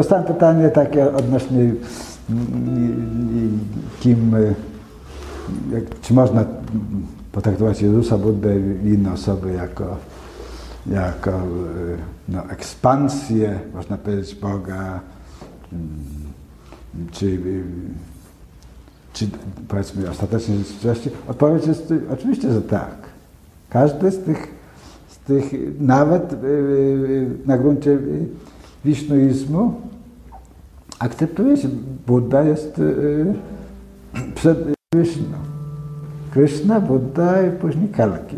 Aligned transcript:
dostałem 0.00 0.24
pytanie 0.24 0.68
takie 0.68 1.14
odnośnie 1.14 1.60
mm, 1.60 1.76
mm, 2.30 3.58
kim, 4.00 4.34
y, 4.34 4.54
jak, 5.72 6.00
czy 6.00 6.14
można 6.14 6.44
potraktować 7.32 7.82
Jezusa, 7.82 8.18
Buddę 8.18 8.56
i 8.84 8.88
inne 8.88 9.12
osoby 9.12 9.52
jako, 9.52 9.96
jako 10.86 11.30
y, 11.30 11.42
no, 12.28 12.50
ekspansję, 12.50 13.60
można 13.74 13.98
powiedzieć, 13.98 14.34
Boga, 14.34 15.00
mm, 15.72 15.88
czy, 17.12 17.26
y, 17.26 17.64
czy 19.12 19.28
powiedzmy 19.68 20.10
ostatecznie 20.10 20.56
rzeczywistości? 20.56 21.10
Odpowiedź 21.28 21.66
jest 21.66 21.92
oczywiście, 22.12 22.52
że 22.52 22.62
tak. 22.62 22.94
Każdy 23.70 24.10
z 24.10 24.18
tych, 24.18 24.54
z 25.08 25.18
tych 25.18 25.44
nawet 25.80 26.34
na 27.46 27.58
gruncie 27.58 27.98
wisznuizmu 28.84 29.89
akceptuje 31.00 31.56
się, 31.56 31.68
Buddha 32.06 32.42
jest 32.42 32.78
yy, 32.78 33.34
przed 34.34 34.58
Krishna. 34.94 35.38
Krishna, 36.30 36.80
Buddha 36.80 37.42
i 37.42 37.50
później 37.50 37.88
Kalki. 37.88 38.36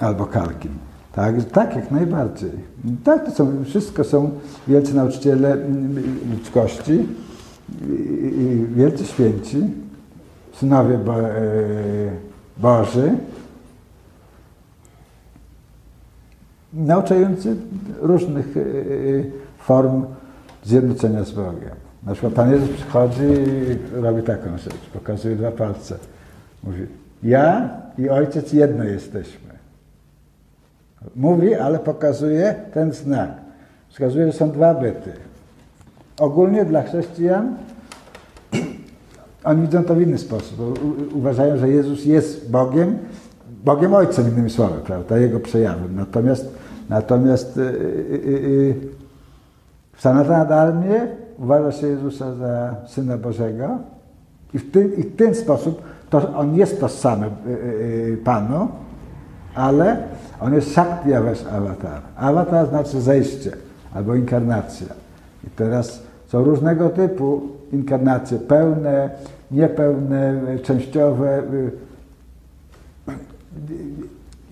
Albo 0.00 0.26
Kalkin. 0.26 0.70
Tak, 1.12 1.44
tak, 1.44 1.76
jak 1.76 1.90
najbardziej. 1.90 2.50
Tak, 3.04 3.24
to 3.24 3.30
są, 3.30 3.64
wszystko 3.64 4.04
są 4.04 4.30
wielcy 4.68 4.94
nauczyciele 4.94 5.56
ludzkości, 6.30 7.08
wielcy 8.74 9.04
święci, 9.04 9.62
synowie 10.54 10.98
Bo, 10.98 11.20
e, 11.20 11.32
Boży, 12.58 13.12
nauczający 16.72 17.56
różnych 18.00 18.56
e, 18.56 18.60
e, 18.60 18.64
form 19.58 20.04
zjednoczenia 20.64 21.24
z 21.24 21.30
Bogiem. 21.30 21.76
Na 22.02 22.12
przykład 22.12 22.32
Pan 22.32 22.52
Jezus 22.52 22.70
przychodzi 22.70 23.22
i 23.22 24.00
robi 24.00 24.22
taką 24.22 24.58
rzecz, 24.58 24.74
pokazuje 24.92 25.36
dwa 25.36 25.50
palce. 25.50 25.96
Mówi, 26.64 26.86
ja 27.22 27.70
i 27.98 28.08
Ojciec 28.08 28.52
jedno 28.52 28.84
jesteśmy. 28.84 29.52
Mówi, 31.16 31.54
ale 31.54 31.78
pokazuje 31.78 32.54
ten 32.74 32.92
znak. 32.92 33.30
Wskazuje, 33.88 34.26
że 34.26 34.32
są 34.32 34.50
dwa 34.50 34.74
byty. 34.74 35.12
Ogólnie 36.18 36.64
dla 36.64 36.82
chrześcijan 36.82 37.56
oni 39.44 39.62
widzą 39.62 39.84
to 39.84 39.94
w 39.94 40.02
inny 40.02 40.18
sposób. 40.18 40.78
Uważają, 41.14 41.56
że 41.56 41.68
Jezus 41.68 42.04
jest 42.04 42.50
Bogiem, 42.50 42.98
Bogiem 43.64 43.94
Ojcem, 43.94 44.28
innymi 44.28 44.50
słowy, 44.50 44.80
prawda, 44.84 45.18
Jego 45.18 45.40
przejawem. 45.40 45.96
Natomiast, 45.96 46.48
natomiast 46.88 47.56
yy, 47.56 48.18
yy, 48.18 48.74
w 50.02 50.04
Sanatana 50.04 50.44
Dharmie 50.44 51.06
uważa 51.38 51.72
się 51.72 51.86
Jezusa 51.86 52.34
za 52.34 52.74
Syna 52.86 53.18
Bożego 53.18 53.78
i 54.54 54.58
w, 54.58 54.76
i 54.98 55.02
w 55.02 55.16
ten 55.16 55.34
sposób 55.34 55.82
to, 56.10 56.34
on 56.36 56.54
jest 56.54 56.80
tożsamy 56.80 57.30
yy, 57.46 58.16
Panu, 58.24 58.68
ale 59.54 59.96
on 60.40 60.54
jest 60.54 60.72
Shakti 60.72 61.14
Avatar. 61.14 62.02
Avatar 62.16 62.68
znaczy 62.68 63.00
zejście 63.00 63.50
albo 63.94 64.14
inkarnacja. 64.14 64.86
I 65.46 65.50
teraz 65.50 66.02
są 66.26 66.44
różnego 66.44 66.88
typu 66.88 67.42
inkarnacje, 67.72 68.38
pełne, 68.38 69.10
niepełne, 69.50 70.40
częściowe, 70.62 71.42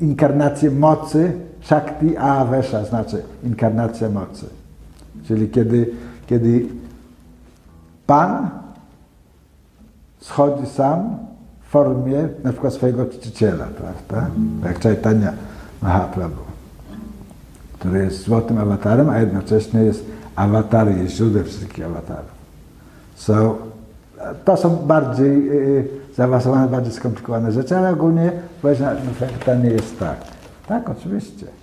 inkarnacje 0.00 0.70
mocy, 0.70 1.32
Shakti 1.60 2.16
Avesha 2.16 2.84
znaczy 2.84 3.22
inkarnacja 3.44 4.08
mocy. 4.08 4.59
Czyli 5.30 5.48
kiedy, 5.48 5.90
kiedy 6.26 6.66
Pan 8.06 8.50
schodzi 10.20 10.66
sam 10.66 11.18
w 11.62 11.70
formie 11.70 12.28
na 12.44 12.52
przykład 12.52 12.74
swojego 12.74 13.06
czciciela, 13.06 13.66
prawda? 13.66 14.30
Jak 14.64 14.80
Chaitanya 14.80 15.32
Mahaprabhu, 15.82 16.42
który 17.78 17.98
jest 17.98 18.22
złotym 18.22 18.58
awatarem, 18.58 19.10
a 19.10 19.18
jednocześnie 19.18 19.80
jest 19.80 20.04
awatarem, 20.36 20.98
jest 21.02 21.14
źródłem 21.14 21.44
wszystkich 21.44 21.84
awatarów. 21.84 22.30
So, 23.14 23.58
to 24.44 24.56
są 24.56 24.76
bardziej 24.76 25.50
y, 25.50 25.88
zaawansowane, 26.16 26.68
bardziej 26.68 26.92
skomplikowane 26.92 27.52
rzeczy, 27.52 27.76
ale 27.76 27.90
ogólnie 27.90 28.32
powiedziane, 28.62 29.00
no, 29.20 29.26
pytanie 29.38 29.70
jest 29.70 29.98
tak. 29.98 30.16
Tak, 30.66 30.90
oczywiście. 30.90 31.59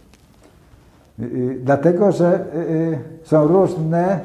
Y, 1.20 1.24
y, 1.24 1.60
dlatego, 1.64 2.12
że 2.12 2.46
y, 2.56 3.00
są 3.24 3.48
różne 3.48 4.20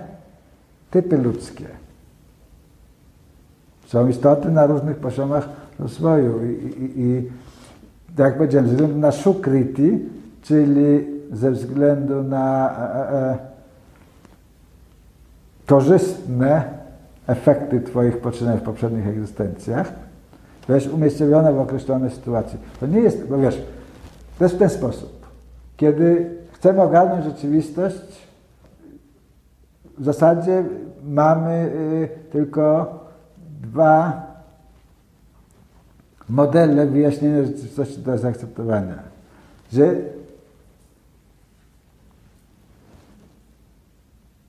typy 0.90 1.18
ludzkie. 1.18 1.66
Są 3.86 4.08
istoty 4.08 4.50
na 4.50 4.66
różnych 4.66 4.96
poziomach 4.96 5.48
rozwoju. 5.78 6.44
I, 6.44 6.48
i, 6.48 7.00
i 7.00 7.30
tak 8.16 8.26
jak 8.26 8.36
powiedziałem, 8.36 8.68
ze 8.68 8.74
względu 8.74 8.98
na 8.98 9.12
shukriti, 9.12 9.98
czyli 10.42 11.06
ze 11.32 11.50
względu 11.50 12.22
na 12.22 12.76
e, 12.78 13.12
e, 13.12 13.38
korzystne 15.66 16.64
efekty 17.26 17.80
Twoich 17.80 18.18
poczynań 18.18 18.58
w 18.58 18.62
poprzednich 18.62 19.06
egzystencjach, 19.06 19.92
jest 20.68 20.88
umiejscowione 20.88 21.52
w 21.52 21.60
określonej 21.60 22.10
sytuacji. 22.10 22.58
To 22.80 22.86
nie 22.86 23.00
jest, 23.00 23.26
bo 23.28 23.38
wiesz, 23.38 23.62
to 24.38 24.44
jest 24.44 24.54
w 24.54 24.58
ten 24.58 24.70
sposób. 24.70 25.26
Kiedy 25.76 26.30
chcemy 26.62 26.82
ogarnąć 26.82 27.24
rzeczywistość, 27.24 28.26
w 29.98 30.04
zasadzie 30.04 30.64
mamy 31.04 31.52
y, 31.52 32.08
tylko 32.32 32.94
dwa 33.62 34.26
modele 36.28 36.86
wyjaśnienia 36.86 37.44
rzeczywistości 37.44 37.98
do 37.98 38.18
zaakceptowania. 38.18 38.98
Że 39.72 39.94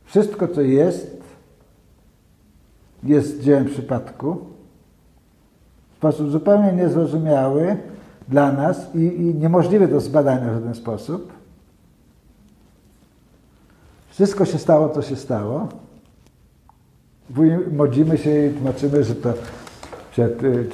wszystko, 0.06 0.48
co 0.48 0.62
jest, 0.62 1.24
jest 3.04 3.42
dziełem 3.42 3.66
przypadku 3.66 4.38
w 5.94 5.98
sposób 5.98 6.30
zupełnie 6.30 6.74
niezrozumiały 6.74 7.78
dla 8.28 8.52
nas 8.52 8.96
i, 8.96 9.00
i 9.00 9.36
niemożliwe 9.36 9.88
do 9.88 10.00
zbadania 10.00 10.52
w 10.52 10.54
żaden 10.54 10.76
sposób. 10.76 11.43
Wszystko 14.14 14.46
się 14.46 14.58
stało, 14.58 14.90
co 14.90 15.02
się 15.02 15.16
stało. 15.16 15.68
Modzimy 17.72 18.18
się 18.18 18.48
i 18.48 18.50
tłumaczymy, 18.50 19.04
że 19.04 19.16
to 19.16 19.34
przed 20.12 20.44
y, 20.44 20.70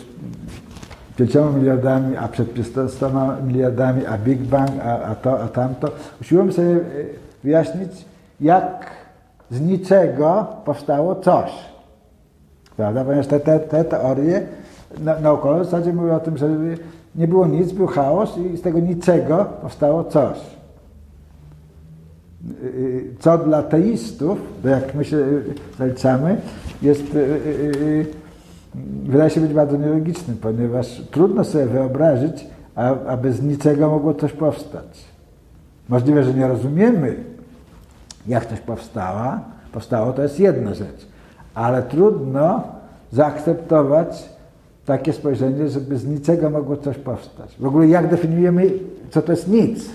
pięcioma 1.17 1.51
miliardami, 1.51 2.17
a 2.17 2.27
przed 2.27 2.53
500 2.53 3.01
miliardami, 3.43 4.05
a 4.05 4.17
Big 4.17 4.41
Bang, 4.41 4.71
a, 4.83 5.03
a 5.03 5.15
to, 5.15 5.41
a 5.43 5.47
tamto. 5.47 5.91
Usiłujemy 6.21 6.53
sobie 6.53 6.67
y, 6.67 7.15
wyjaśnić, 7.43 8.05
jak 8.41 8.91
z 9.51 9.61
niczego 9.61 10.47
powstało 10.65 11.15
coś. 11.15 11.51
Prawda? 12.77 13.03
Ponieważ 13.03 13.27
te, 13.27 13.39
te, 13.39 13.59
te 13.59 13.83
teorie 13.83 14.47
naukowe 15.21 15.61
w 15.61 15.65
zasadzie 15.65 15.93
mówią 15.93 16.15
o 16.15 16.19
tym, 16.19 16.37
że 16.37 16.49
nie 17.15 17.27
było 17.27 17.47
nic, 17.47 17.71
był 17.71 17.87
chaos 17.87 18.37
i 18.37 18.57
z 18.57 18.61
tego 18.61 18.79
niczego 18.79 19.45
powstało 19.61 20.03
coś. 20.03 20.58
Co 23.19 23.37
dla 23.37 23.63
teistów, 23.63 24.39
bo 24.63 24.69
jak 24.69 24.95
my 24.95 25.05
się 25.05 25.17
zaliczamy, 25.77 26.37
jest, 26.81 27.03
wydaje 29.03 29.29
się 29.29 29.41
być 29.41 29.53
bardzo 29.53 29.77
nielogicznym, 29.77 30.37
ponieważ 30.37 31.01
trudno 31.11 31.43
sobie 31.43 31.65
wyobrazić, 31.65 32.47
aby 33.07 33.33
z 33.33 33.41
niczego 33.41 33.89
mogło 33.89 34.13
coś 34.13 34.33
powstać. 34.33 35.05
Możliwe, 35.89 36.23
że 36.23 36.33
nie 36.33 36.47
rozumiemy, 36.47 37.15
jak 38.27 38.45
coś 38.45 38.59
powstała, 38.59 39.41
powstało, 39.71 40.13
to 40.13 40.23
jest 40.23 40.39
jedna 40.39 40.73
rzecz, 40.73 41.07
ale 41.53 41.83
trudno 41.83 42.63
zaakceptować 43.11 44.29
takie 44.85 45.13
spojrzenie, 45.13 45.67
żeby 45.69 45.97
z 45.97 46.07
niczego 46.07 46.49
mogło 46.49 46.77
coś 46.77 46.97
powstać. 46.97 47.55
W 47.59 47.65
ogóle 47.65 47.87
jak 47.87 48.09
definiujemy, 48.09 48.71
co 49.09 49.21
to 49.21 49.31
jest 49.31 49.47
nic? 49.47 49.89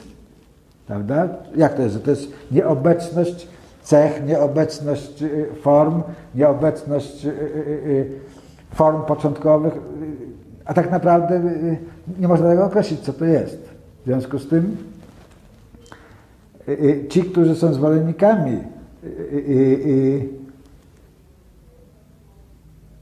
Prawda? 0.87 1.29
Jak 1.57 1.75
to 1.75 1.83
jest? 1.83 2.05
To 2.05 2.11
jest 2.11 2.33
nieobecność 2.51 3.49
cech, 3.83 4.27
nieobecność 4.27 5.23
y, 5.23 5.47
form, 5.63 6.03
nieobecność 6.35 7.25
y, 7.27 7.29
y, 7.29 8.11
form 8.75 9.03
początkowych, 9.03 9.75
a 10.65 10.75
tak 10.75 10.91
naprawdę 10.91 11.41
nie 12.19 12.29
można 12.29 12.49
tego 12.49 12.65
określić, 12.65 13.01
co 13.01 13.13
to 13.13 13.25
jest. 13.25 13.69
W 14.03 14.05
związku 14.05 14.39
z 14.39 14.49
tym 14.49 14.77
ci, 17.09 17.23
którzy 17.23 17.57
są 17.57 17.73
zwolennikami 17.73 18.59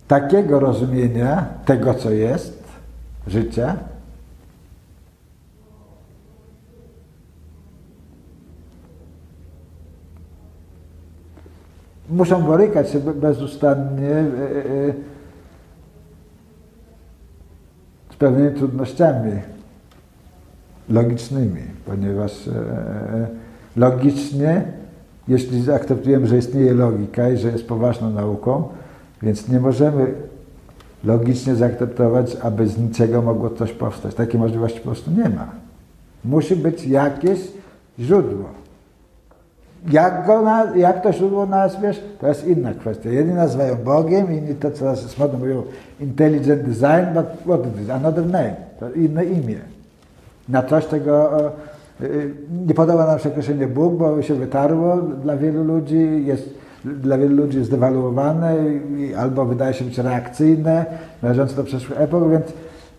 takiego 0.08 0.60
rozumienia 0.60 1.46
tego, 1.64 1.94
co 1.94 2.10
jest, 2.10 2.62
życia, 3.26 3.76
muszą 12.12 12.42
borykać 12.42 12.90
się 12.90 13.00
bezustannie 13.00 14.24
z 18.10 18.16
pewnymi 18.16 18.56
trudnościami 18.58 19.32
logicznymi, 20.88 21.62
ponieważ 21.86 22.50
logicznie, 23.76 24.62
jeśli 25.28 25.62
zaakceptujemy, 25.62 26.26
że 26.26 26.38
istnieje 26.38 26.74
logika 26.74 27.28
i 27.28 27.36
że 27.36 27.48
jest 27.48 27.68
poważną 27.68 28.10
nauką, 28.10 28.68
więc 29.22 29.48
nie 29.48 29.60
możemy 29.60 30.14
logicznie 31.04 31.54
zaakceptować, 31.54 32.36
aby 32.42 32.68
z 32.68 32.78
niczego 32.78 33.22
mogło 33.22 33.50
coś 33.50 33.72
powstać. 33.72 34.14
Takiej 34.14 34.40
możliwości 34.40 34.78
po 34.78 34.84
prostu 34.84 35.10
nie 35.10 35.28
ma. 35.28 35.46
Musi 36.24 36.56
być 36.56 36.86
jakieś 36.86 37.40
źródło. 37.98 38.44
Jak, 39.90 40.26
go 40.26 40.42
na, 40.42 40.76
jak 40.76 41.02
to 41.02 41.12
źródło 41.12 41.46
nazwiesz, 41.46 42.02
to 42.20 42.28
jest 42.28 42.46
inna 42.46 42.74
kwestia. 42.74 43.10
Jedni 43.10 43.34
nazywają 43.34 43.76
Bogiem, 43.76 44.32
inni 44.32 44.54
to, 44.54 44.70
co 44.70 44.78
teraz 44.78 45.18
modno 45.18 45.38
mówią, 45.38 45.62
intelligent 46.00 46.62
design, 46.62 47.14
but 47.14 47.26
what 47.44 47.82
is? 47.82 47.90
Another 47.90 48.26
name. 48.26 48.54
To 48.80 48.92
inne 48.92 49.24
imię. 49.24 49.58
Na 50.48 50.62
coś, 50.62 50.86
czego 50.86 51.40
y, 52.00 52.34
nie 52.66 52.74
podoba 52.74 53.06
nam 53.06 53.18
się 53.18 53.28
określenie 53.28 53.66
Bóg, 53.66 53.94
bo 53.94 54.22
się 54.22 54.34
wytarło 54.34 54.96
dla 54.96 55.36
wielu 55.36 55.64
ludzi, 55.64 56.26
jest 56.26 56.54
dla 56.84 57.18
wielu 57.18 57.36
ludzi 57.36 57.58
jest 57.58 57.72
albo 59.16 59.44
wydaje 59.44 59.74
się 59.74 59.84
być 59.84 59.98
reakcyjne, 59.98 60.84
należące 61.22 61.56
do 61.56 61.64
przeszłych 61.64 62.00
epok, 62.00 62.30
więc, 62.30 62.46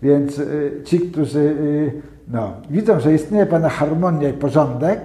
więc 0.01 0.39
y, 0.39 0.81
ci, 0.83 0.99
którzy 0.99 1.39
y, 1.39 1.91
no, 2.27 2.53
widzą, 2.69 2.99
że 2.99 3.13
istnieje 3.13 3.45
pewna 3.45 3.69
harmonia 3.69 4.29
i 4.29 4.33
porządek, 4.33 4.99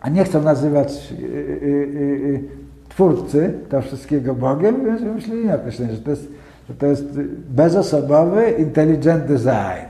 a 0.00 0.08
nie 0.08 0.24
chcą 0.24 0.42
nazywać 0.42 1.12
y, 1.12 2.44
twórcy 2.88 3.54
to 3.68 3.82
wszystkiego 3.82 4.34
Bogiem, 4.34 4.84
więc 4.84 5.02
wymyślili 5.02 5.50
określenie, 5.50 5.94
że 5.94 6.00
to 6.00 6.10
jest, 6.10 6.28
że 6.68 6.74
to 6.74 6.86
jest 6.86 7.04
bezosobowy 7.48 8.50
intelligent 8.50 9.24
design. 9.24 9.86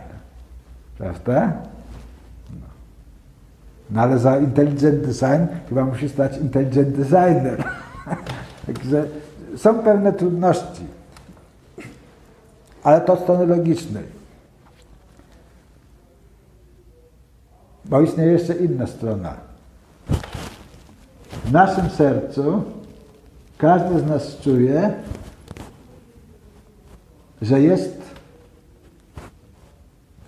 Prawda? 0.98 1.52
No 3.90 4.00
ale 4.02 4.18
za 4.18 4.38
intelligent 4.38 5.06
design 5.06 5.46
chyba 5.68 5.84
musi 5.84 6.08
stać 6.08 6.38
intelligent 6.38 6.88
designer. 6.88 7.64
Także 8.66 9.04
są 9.56 9.78
pewne 9.78 10.12
trudności, 10.12 10.86
ale 12.82 13.00
to 13.00 13.12
od 13.12 13.20
strony 13.20 13.46
logicznej. 13.46 14.16
Bo 17.84 18.00
istnieje 18.00 18.32
jeszcze 18.32 18.54
inna 18.54 18.86
strona. 18.86 19.45
W 21.46 21.52
naszym 21.52 21.90
sercu 21.90 22.62
każdy 23.58 23.98
z 23.98 24.06
nas 24.06 24.38
czuje, 24.40 24.92
że 27.42 27.60
jest, 27.60 28.02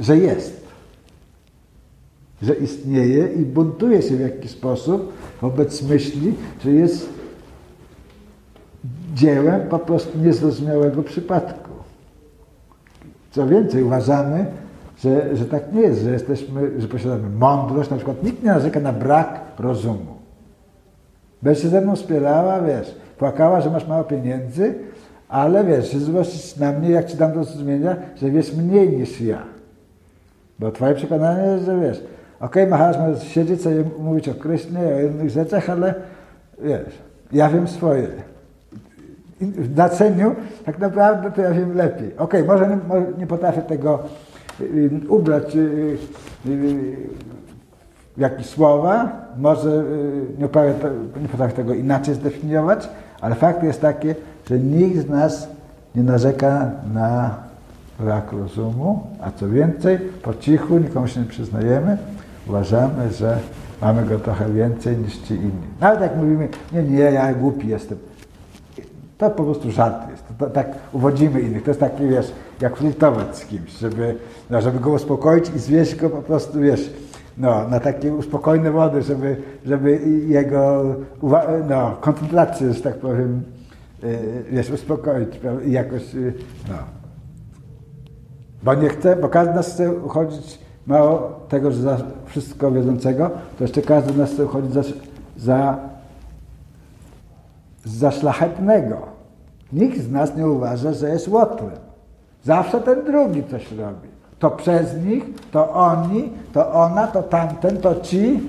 że 0.01 0.17
jest 0.17 0.59
że 2.43 2.55
istnieje 2.55 3.33
i 3.33 3.39
buntuje 3.39 4.03
się 4.03 4.17
w 4.17 4.21
jakiś 4.21 4.51
sposób 4.51 5.13
wobec 5.41 5.83
myśli, 5.83 6.35
że 6.65 6.71
jest 6.71 7.09
dziełem 9.15 9.69
po 9.69 9.79
prostu 9.79 10.19
niezrozumiałego 10.19 11.03
przypadku. 11.03 11.71
Co 13.31 13.47
więcej, 13.47 13.83
uważamy, 13.83 14.47
że, 14.99 15.37
że 15.37 15.45
tak 15.45 15.73
nie 15.73 15.81
jest, 15.81 16.03
że 16.03 16.11
jesteśmy, 16.11 16.81
że 16.81 16.89
posiadamy 16.89 17.31
mądrość, 17.31 17.91
na 17.91 17.97
przykład 17.97 18.23
nikt 18.23 18.43
nie 18.43 18.51
narzeka 18.51 18.81
na 18.81 18.93
brak 18.93 19.41
rozumu. 19.59 20.18
Bez 21.43 21.63
się 21.63 21.69
ze 21.69 21.81
mną 21.81 21.97
spierała, 21.97 22.61
wiesz, 22.61 22.95
płakała, 23.19 23.61
że 23.61 23.71
masz 23.71 23.87
mało 23.87 24.05
pieniędzy, 24.05 24.75
ale 25.29 25.65
wiesz, 25.65 25.91
się 25.93 26.01
złościć 26.01 26.57
na 26.57 26.73
mnie, 26.73 26.91
jak 26.91 27.07
ci 27.07 27.17
dam 27.17 27.33
do 27.33 27.45
zrozumienia, 27.45 27.97
że 28.17 28.31
wiesz 28.31 28.57
mniej 28.57 28.97
niż 28.97 29.21
ja. 29.21 29.43
Bo 30.59 30.73
twoje 30.73 30.95
przekonanie 30.95 31.53
jest, 31.53 31.65
że 31.65 31.81
wiesz, 31.81 32.03
Okej, 32.41 32.63
okay, 32.63 32.67
Maharaj 32.67 33.09
może 33.09 33.25
siedzieć 33.25 33.63
sobie 33.63 33.85
mówić 33.99 34.29
o 34.29 34.35
Krysznie, 34.35 34.79
o 34.79 35.01
innych 35.01 35.31
rzeczach, 35.31 35.71
ale 35.71 35.95
wiesz, 36.63 36.99
ja 37.33 37.49
wiem 37.49 37.69
swoje. 37.69 38.09
W 39.41 39.67
znaczeniu 39.75 40.35
tak 40.65 40.79
naprawdę 40.79 41.31
to 41.31 41.41
ja 41.43 41.51
wiem 41.51 41.77
lepiej. 41.77 42.17
Okej, 42.17 42.43
okay, 42.43 42.45
może, 42.45 42.79
może 42.89 43.07
nie 43.19 43.27
potrafię 43.27 43.63
tego 43.63 44.03
y, 44.61 44.91
ubrać 45.09 45.57
y, 45.57 45.97
y, 46.47 46.97
jakieś 48.19 48.47
słowa, 48.47 49.11
może 49.39 49.85
nie, 50.39 50.49
to, 50.49 50.61
nie 51.23 51.29
potrafię 51.29 51.55
tego 51.55 51.75
inaczej 51.75 52.15
zdefiniować, 52.15 52.89
ale 53.21 53.35
fakt 53.35 53.63
jest 53.63 53.81
taki, 53.81 54.09
że 54.51 54.59
nikt 54.59 54.99
z 54.99 55.09
nas 55.09 55.49
nie 55.95 56.03
narzeka 56.03 56.71
na 56.95 57.35
brak 58.01 58.33
rozumu, 58.33 59.07
a 59.21 59.31
co 59.31 59.49
więcej, 59.49 59.99
po 60.23 60.35
cichu, 60.35 60.79
nikomu 60.79 61.09
się 61.09 61.21
nie 61.21 61.27
przyznajemy, 61.27 61.99
uważamy, 62.49 63.13
że 63.13 63.39
mamy 63.83 64.05
go 64.05 64.19
trochę 64.19 64.53
więcej 64.53 64.97
niż 64.97 65.17
ci 65.17 65.35
inni. 65.35 65.69
Nawet 65.81 66.01
jak 66.01 66.17
mówimy, 66.17 66.49
nie, 66.73 66.83
nie, 66.83 66.99
ja 66.99 67.35
głupi 67.35 67.69
jestem. 67.69 67.99
To 69.19 69.31
po 69.31 69.45
prostu 69.45 69.71
żart 69.71 70.11
jest. 70.11 70.29
To, 70.29 70.47
to, 70.47 70.51
tak 70.51 70.69
uwodzimy 70.93 71.41
innych. 71.41 71.63
To 71.63 71.71
jest 71.71 71.81
taki, 71.81 72.07
wiesz, 72.07 72.33
jak 72.61 72.77
flirtować 72.77 73.37
z 73.37 73.47
kimś, 73.47 73.71
żeby, 73.71 74.15
no, 74.51 74.61
żeby 74.61 74.81
go 74.81 74.91
uspokoić 74.91 75.51
i 75.57 75.59
zwieść 75.59 75.97
go 75.97 76.11
po 76.11 76.23
prostu, 76.23 76.61
wiesz, 76.61 76.91
no, 77.39 77.69
na 77.69 77.81
takie 77.81 78.23
spokojne 78.23 78.71
wody, 78.71 79.03
żeby, 79.03 79.37
żeby 79.67 80.01
jego 80.27 80.85
no, 81.69 81.97
koncentrację, 82.01 82.73
że 82.73 82.83
tak 82.83 82.95
powiem, 82.95 83.43
y, 84.05 84.45
wiesz, 84.51 84.71
uspokoić 84.71 85.41
jakoś, 85.67 86.15
y, 86.15 86.35
no. 86.69 86.75
Bo 88.63 88.75
nie 88.75 88.89
chce, 88.89 89.17
bo 89.17 89.29
każdy 89.29 89.55
nas 89.55 89.73
chce 89.73 89.93
uchodzić 89.93 90.59
Mało 90.89 91.41
tego, 91.49 91.71
że 91.71 91.83
za 91.83 91.97
wszystko 92.27 92.71
wiedzącego, 92.71 93.31
to 93.59 93.65
jeszcze 93.65 93.83
każdy 93.83 94.19
nas 94.19 94.33
chce 94.33 94.45
uchodzić 94.45 94.73
za, 94.73 94.83
za, 95.37 95.79
za 97.85 98.11
szlachetnego. 98.11 98.97
Nikt 99.73 100.01
z 100.01 100.11
nas 100.11 100.37
nie 100.37 100.49
uważa, 100.49 100.93
że 100.93 101.09
jest 101.09 101.29
łotrem. 101.29 101.71
Zawsze 102.45 102.81
ten 102.81 103.05
drugi 103.05 103.45
coś 103.45 103.73
robi. 103.73 104.09
To 104.39 104.51
przez 104.51 105.05
nich, 105.05 105.25
to 105.51 105.73
oni, 105.73 106.33
to 106.53 106.73
ona, 106.73 107.07
to 107.07 107.23
tamten, 107.23 107.81
to 107.81 108.01
ci. 108.01 108.41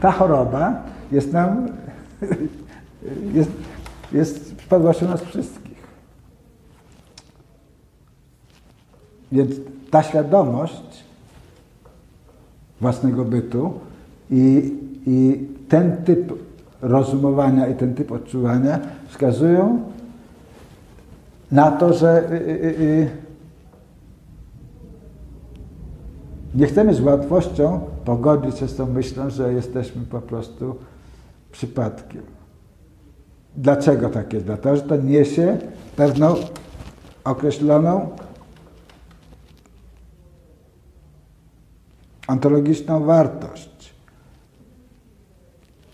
Ta 0.00 0.12
choroba 0.12 0.82
jest 1.12 1.32
nam, 1.32 1.68
jest, 3.34 3.50
jest 4.12 4.56
przypadłością 4.56 5.08
nas 5.08 5.22
wszystkich. 5.22 5.82
Więc 9.32 9.50
ta 9.90 10.02
świadomość 10.02 11.04
własnego 12.80 13.24
bytu 13.24 13.72
i, 14.30 14.74
i 15.06 15.48
ten 15.68 15.96
typ 16.04 16.32
rozumowania 16.82 17.68
i 17.68 17.74
ten 17.74 17.94
typ 17.94 18.12
odczuwania 18.12 18.78
wskazują 19.08 19.82
na 21.52 21.70
to, 21.70 21.92
że 21.92 22.30
y, 22.30 22.34
y, 22.34 22.80
y, 22.80 23.10
nie 26.54 26.66
chcemy 26.66 26.94
z 26.94 27.00
łatwością 27.00 27.80
pogodzić 28.04 28.58
się 28.58 28.68
z 28.68 28.76
tą 28.76 28.86
myślą, 28.86 29.30
że 29.30 29.52
jesteśmy 29.52 30.02
po 30.02 30.20
prostu 30.20 30.76
przypadkiem. 31.52 32.22
Dlaczego 33.56 34.08
tak 34.08 34.32
jest? 34.32 34.46
Dlatego, 34.46 34.76
że 34.76 34.82
to 34.82 34.96
niesie 34.96 35.58
pewną 35.96 36.34
określoną 37.24 38.08
ontologiczną 42.28 43.04
wartość. 43.04 43.94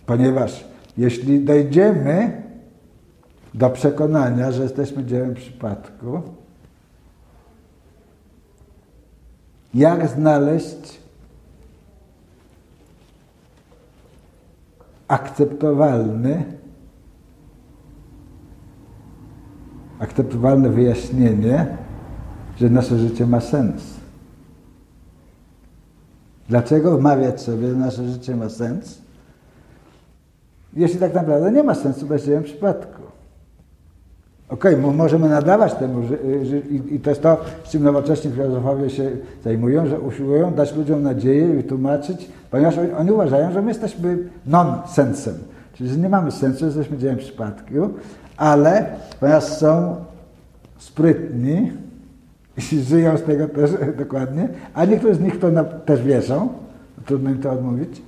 Ponieważ 0.07 0.65
jeśli 0.99 1.45
dojdziemy 1.45 2.43
do 3.55 3.71
przekonania, 3.71 4.53
że 4.53 4.62
jesteśmy 4.62 5.05
dziełem 5.05 5.35
przypadku, 5.35 6.23
jak 9.75 10.09
znaleźć 10.09 11.01
akceptowalny, 15.09 16.45
akceptowalne 19.99 20.71
wyjaśnienie, 20.71 21.77
że 22.57 22.71
nasze 22.71 22.99
życie 22.99 23.27
ma 23.27 23.41
sens. 23.41 23.83
Dlaczego 26.49 26.99
wmawiać 26.99 27.41
sobie, 27.41 27.69
że 27.69 27.77
nasze 27.77 28.09
życie 28.09 28.37
ma 28.37 28.49
sens, 28.49 28.99
jeśli 30.73 31.01
tak 31.01 31.15
naprawdę 31.15 31.53
nie 31.53 31.63
ma 31.63 31.75
sensu 31.75 32.05
w 32.05 32.09
właściwym 32.09 32.43
przypadku? 32.43 32.98
Okej, 34.49 34.75
okay, 34.75 34.93
możemy 34.93 35.28
nadawać 35.28 35.75
temu, 35.75 36.02
że, 36.02 36.45
że, 36.47 36.59
i 36.90 37.00
to 37.00 37.11
jest 37.11 37.23
to, 37.23 37.40
z 37.64 37.71
czym 37.71 37.83
nowocześni 37.83 38.31
filozofowie 38.31 38.90
się 38.90 39.11
zajmują, 39.45 39.87
że 39.87 40.00
usiłują 40.00 40.55
dać 40.55 40.76
ludziom 40.76 41.02
nadzieję 41.02 41.61
i 41.61 41.64
tłumaczyć, 41.64 42.28
Ponieważ 42.50 42.75
oni 42.99 43.12
uważają, 43.12 43.52
że 43.52 43.62
my 43.62 43.69
jesteśmy 43.69 44.19
non-sensem, 44.47 45.35
czyli 45.75 45.90
że 45.90 45.97
nie 45.97 46.09
mamy 46.09 46.33
sensu, 46.33 46.64
jesteśmy 46.64 46.99
dziełem 46.99 47.17
przypadku, 47.17 47.75
ale 48.37 48.87
ponieważ 49.21 49.45
są 49.45 49.97
sprytni 50.78 51.73
i 52.73 52.81
żyją 52.81 53.17
z 53.17 53.23
tego 53.23 53.49
też 53.49 53.71
dokładnie, 54.05 54.49
a 54.75 54.85
niektórzy 54.85 55.14
z 55.14 55.21
nich 55.21 55.40
to 55.40 55.49
też 55.85 56.02
wierzą, 56.02 56.49
trudno 57.07 57.31
im 57.31 57.43
to 57.43 57.50
odmówić, 57.50 58.02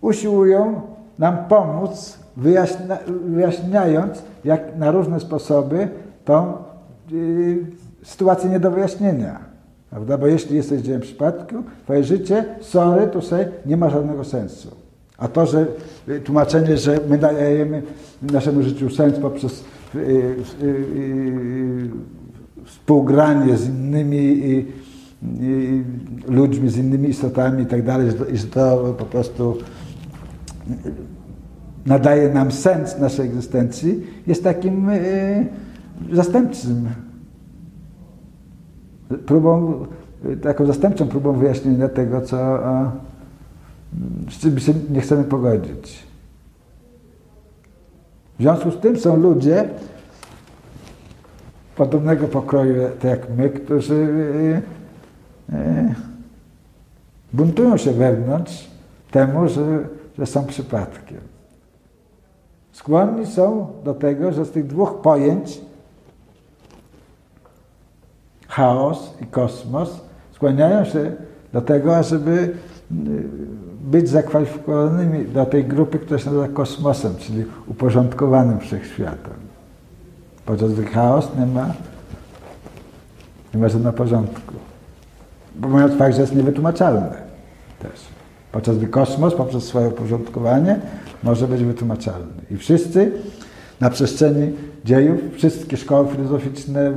usiłują 0.00 0.80
nam 1.18 1.36
pomóc, 1.48 2.18
wyjaśnia, 2.36 2.98
wyjaśniając 3.26 4.22
jak 4.44 4.76
na 4.76 4.90
różne 4.90 5.20
sposoby 5.20 5.88
tą 6.24 6.52
y, 7.12 7.66
sytuację 8.02 8.50
nie 8.50 8.60
do 8.60 8.70
wyjaśnienia. 8.70 9.38
Prawda? 9.90 10.18
Bo 10.18 10.26
jeśli 10.26 10.56
jesteś 10.56 10.82
dziełem 10.82 11.00
przypadku, 11.00 11.54
twoje 11.84 12.04
życie, 12.04 12.44
sorry, 12.60 13.22
sobie 13.22 13.48
nie 13.66 13.76
ma 13.76 13.90
żadnego 13.90 14.24
sensu. 14.24 14.70
A 15.18 15.28
to, 15.28 15.46
że 15.46 15.66
y, 16.08 16.20
tłumaczenie, 16.20 16.76
że 16.76 17.00
my 17.08 17.18
dajemy 17.18 17.82
naszemu 18.22 18.62
życiu 18.62 18.90
sens 18.90 19.18
poprzez 19.18 19.64
y, 19.94 19.98
y, 19.98 20.66
y 20.66 21.90
współgranie 22.64 23.56
z 23.56 23.68
innymi 23.68 24.66
ludźmi, 26.28 26.70
z 26.70 26.76
innymi 26.76 27.08
istotami 27.08 27.62
i 27.62 27.66
tak 27.66 27.82
dalej, 27.82 28.10
że 28.32 28.46
to 28.46 28.94
po 28.98 29.04
prostu 29.04 29.56
nadaje 31.86 32.34
nam 32.34 32.52
sens 32.52 32.98
naszej 32.98 33.26
egzystencji, 33.26 34.06
jest 34.26 34.44
takim 34.44 34.90
zastępczym 36.12 36.88
próbą, 39.26 39.86
taką 40.42 40.66
zastępczą 40.66 41.08
próbą 41.08 41.32
wyjaśnienia 41.32 41.88
tego, 41.88 42.20
co, 42.20 42.58
z 44.30 44.38
czym 44.38 44.58
się 44.58 44.74
nie 44.90 45.00
chcemy 45.00 45.24
pogodzić. 45.24 46.04
W 48.38 48.42
związku 48.42 48.70
z 48.70 48.80
tym 48.80 48.96
są 48.96 49.16
ludzie 49.16 49.68
podobnego 51.76 52.28
pokroju 52.28 52.74
tak 53.00 53.10
jak 53.10 53.36
my, 53.36 53.50
którzy 53.50 54.08
e, 55.52 55.56
e, 55.56 55.94
buntują 57.32 57.76
się 57.76 57.92
wewnątrz 57.92 58.70
temu, 59.10 59.48
że, 59.48 59.88
że 60.18 60.26
są 60.26 60.44
przypadkiem. 60.44 61.33
Skłonni 62.74 63.26
są 63.26 63.66
do 63.84 63.94
tego, 63.94 64.32
że 64.32 64.44
z 64.44 64.50
tych 64.50 64.66
dwóch 64.66 65.00
pojęć 65.00 65.60
chaos 68.48 69.14
i 69.22 69.26
kosmos 69.26 70.00
skłaniają 70.32 70.84
się 70.84 71.12
do 71.52 71.62
tego, 71.62 72.02
żeby 72.02 72.30
y, 72.30 72.54
być 73.80 74.08
zakwalifikowanymi 74.08 75.24
do 75.24 75.46
tej 75.46 75.64
grupy, 75.64 75.98
która 75.98 76.18
się 76.18 76.26
nazywa 76.26 76.48
kosmosem, 76.48 77.16
czyli 77.18 77.44
uporządkowanym 77.66 78.60
wszechświatem. 78.60 79.34
Podczas 80.46 80.72
gdy 80.72 80.84
chaos 80.84 81.28
nie 81.38 81.46
ma, 81.46 81.66
nie 83.54 83.60
ma 83.60 83.68
żadnego 83.68 83.96
porządku. 83.96 84.54
Pomijając 85.62 85.94
fakt, 85.94 86.14
że 86.14 86.20
jest 86.20 86.34
niewytłumaczalny 86.34 87.16
też. 87.78 88.00
Podczas 88.52 88.76
gdy 88.76 88.86
kosmos 88.86 89.34
poprzez 89.34 89.64
swoje 89.64 89.88
uporządkowanie 89.88 90.80
może 91.24 91.48
być 91.48 91.64
wytłumaczalny. 91.64 92.32
I 92.50 92.56
wszyscy 92.56 93.12
na 93.80 93.90
przestrzeni 93.90 94.52
dziejów, 94.84 95.20
wszystkie 95.34 95.76
szkoły 95.76 96.08
filozoficzne, 96.12 96.92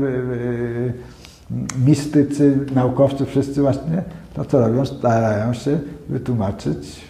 mistycy, 1.86 2.60
naukowcy, 2.76 3.26
wszyscy 3.26 3.62
właśnie 3.62 4.04
to 4.34 4.46
co 4.46 4.60
robią, 4.60 4.86
starają 4.86 5.54
się 5.54 5.80
wytłumaczyć 6.10 7.02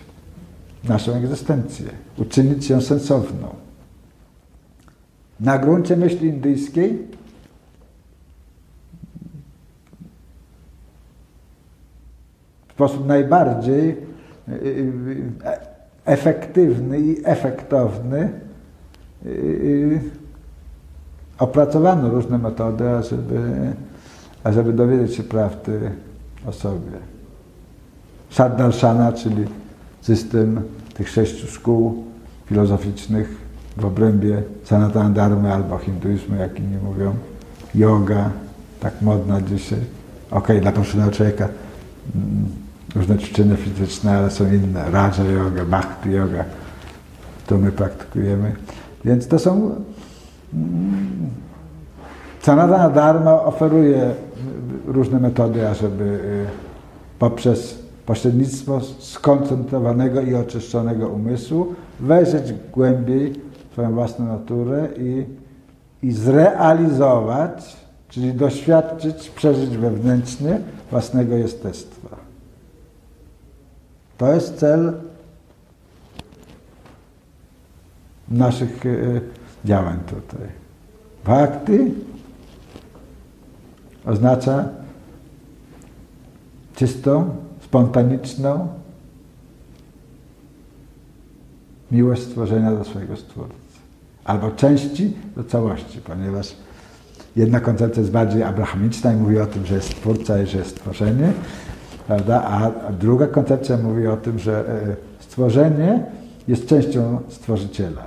naszą 0.84 1.14
egzystencję, 1.14 1.86
uczynić 2.18 2.70
ją 2.70 2.82
sensowną. 2.82 3.56
Na 5.40 5.58
gruncie 5.58 5.98
myśli 5.98 6.28
indyjskiej 6.28 7.08
w 12.68 12.72
sposób 12.72 13.08
najbardziej 13.08 13.90
y, 13.90 14.54
y, 14.54 15.67
efektywny 16.08 17.00
i 17.00 17.22
efektowny 17.24 18.30
y, 19.26 20.00
opracowano 21.40 22.10
różne 22.10 22.38
metody, 22.38 22.90
ażeby 22.90 23.74
ażeby 24.44 24.74
dowiedzieć 24.74 25.16
się 25.16 25.24
prawdy 25.24 25.92
o 26.46 26.52
sobie. 26.52 26.98
Saddarshana, 28.30 29.14
czyli 29.14 29.46
system 30.02 30.62
tych 30.94 31.10
sześciu 31.10 31.48
szkół 31.48 32.04
filozoficznych 32.46 33.38
w 33.78 33.86
obrębie 33.86 34.44
Sanatana 34.64 35.10
Dharmy 35.10 35.54
albo 35.54 35.78
hinduizmu, 35.78 36.36
jak 36.36 36.60
inni 36.60 36.78
mówią, 36.84 37.16
yoga, 37.76 38.30
tak 38.80 39.02
modna 39.02 39.42
dzisiaj. 39.42 39.80
Okej, 40.32 40.40
okay, 40.40 40.62
dla 40.62 40.72
poszczególnego 40.72 41.16
człowieka 41.16 41.48
mm, 42.16 42.67
różne 42.98 43.18
ćwiczenia 43.18 43.56
fizyczne, 43.56 44.18
ale 44.18 44.32
są 44.32 44.54
inne. 44.54 44.92
Raja 44.92 45.24
yoga, 45.24 45.66
bhakti 45.66 46.12
yoga, 46.12 46.44
to 47.48 47.58
my 47.58 47.72
praktykujemy. 47.72 48.56
Więc 49.06 49.28
to 49.28 49.40
są 49.40 49.76
mm, 50.54 51.30
Sanatana 52.42 52.90
Dharma 52.90 53.44
oferuje 53.44 54.12
różne 54.86 55.20
metody, 55.20 55.68
ażeby 55.68 56.04
y, 56.04 56.46
poprzez 57.20 57.80
pośrednictwo 58.06 58.82
skoncentrowanego 59.00 60.22
i 60.22 60.36
oczyszczonego 60.36 61.08
umysłu 61.08 61.76
wejrzeć 62.00 62.54
głębiej 62.74 63.34
w 63.70 63.72
swoją 63.72 63.94
własną 63.94 64.26
naturę 64.26 64.88
i, 64.98 65.26
i 66.04 66.12
zrealizować, 66.12 67.78
czyli 68.10 68.34
doświadczyć, 68.34 69.30
przeżyć 69.30 69.78
wewnętrznie 69.78 70.60
własnego 70.92 71.36
jestestwa. 71.36 72.27
To 74.18 74.34
jest 74.34 74.56
cel 74.56 74.94
naszych 78.30 78.86
y, 78.86 79.22
działań 79.66 80.00
tutaj. 80.08 80.48
Bhakti 81.26 81.94
oznacza 84.06 84.70
czystą, 86.76 87.36
spontaniczną 87.64 88.68
miłość 91.92 92.24
stworzenia 92.24 92.72
do 92.72 92.84
swojego 92.84 93.18
Stwórcy. 93.18 93.56
Albo 94.24 94.52
części 94.52 95.14
do 95.36 95.44
całości, 95.44 96.00
ponieważ 96.02 96.56
jedna 97.36 97.60
koncepcja 97.60 98.02
jest 98.02 98.12
bardziej 98.12 98.44
abrahamiczna 98.44 99.14
i 99.14 99.16
mówi 99.16 99.40
o 99.40 99.46
tym, 99.46 99.66
że 99.66 99.76
jest 99.76 99.90
Stwórca 99.90 100.42
i 100.42 100.48
że 100.48 100.58
jest 100.58 100.70
stworzenie, 100.70 101.34
prawda? 102.08 102.44
a 102.44 102.72
druga 102.92 103.28
koncepcja 103.28 103.78
mówi 103.78 104.08
o 104.08 104.18
tym, 104.18 104.40
że 104.40 104.70
e, 104.70 104.96
stworzenie 105.20 106.04
jest 106.48 106.68
częścią 106.68 107.20
Stworzyciela. 107.30 108.02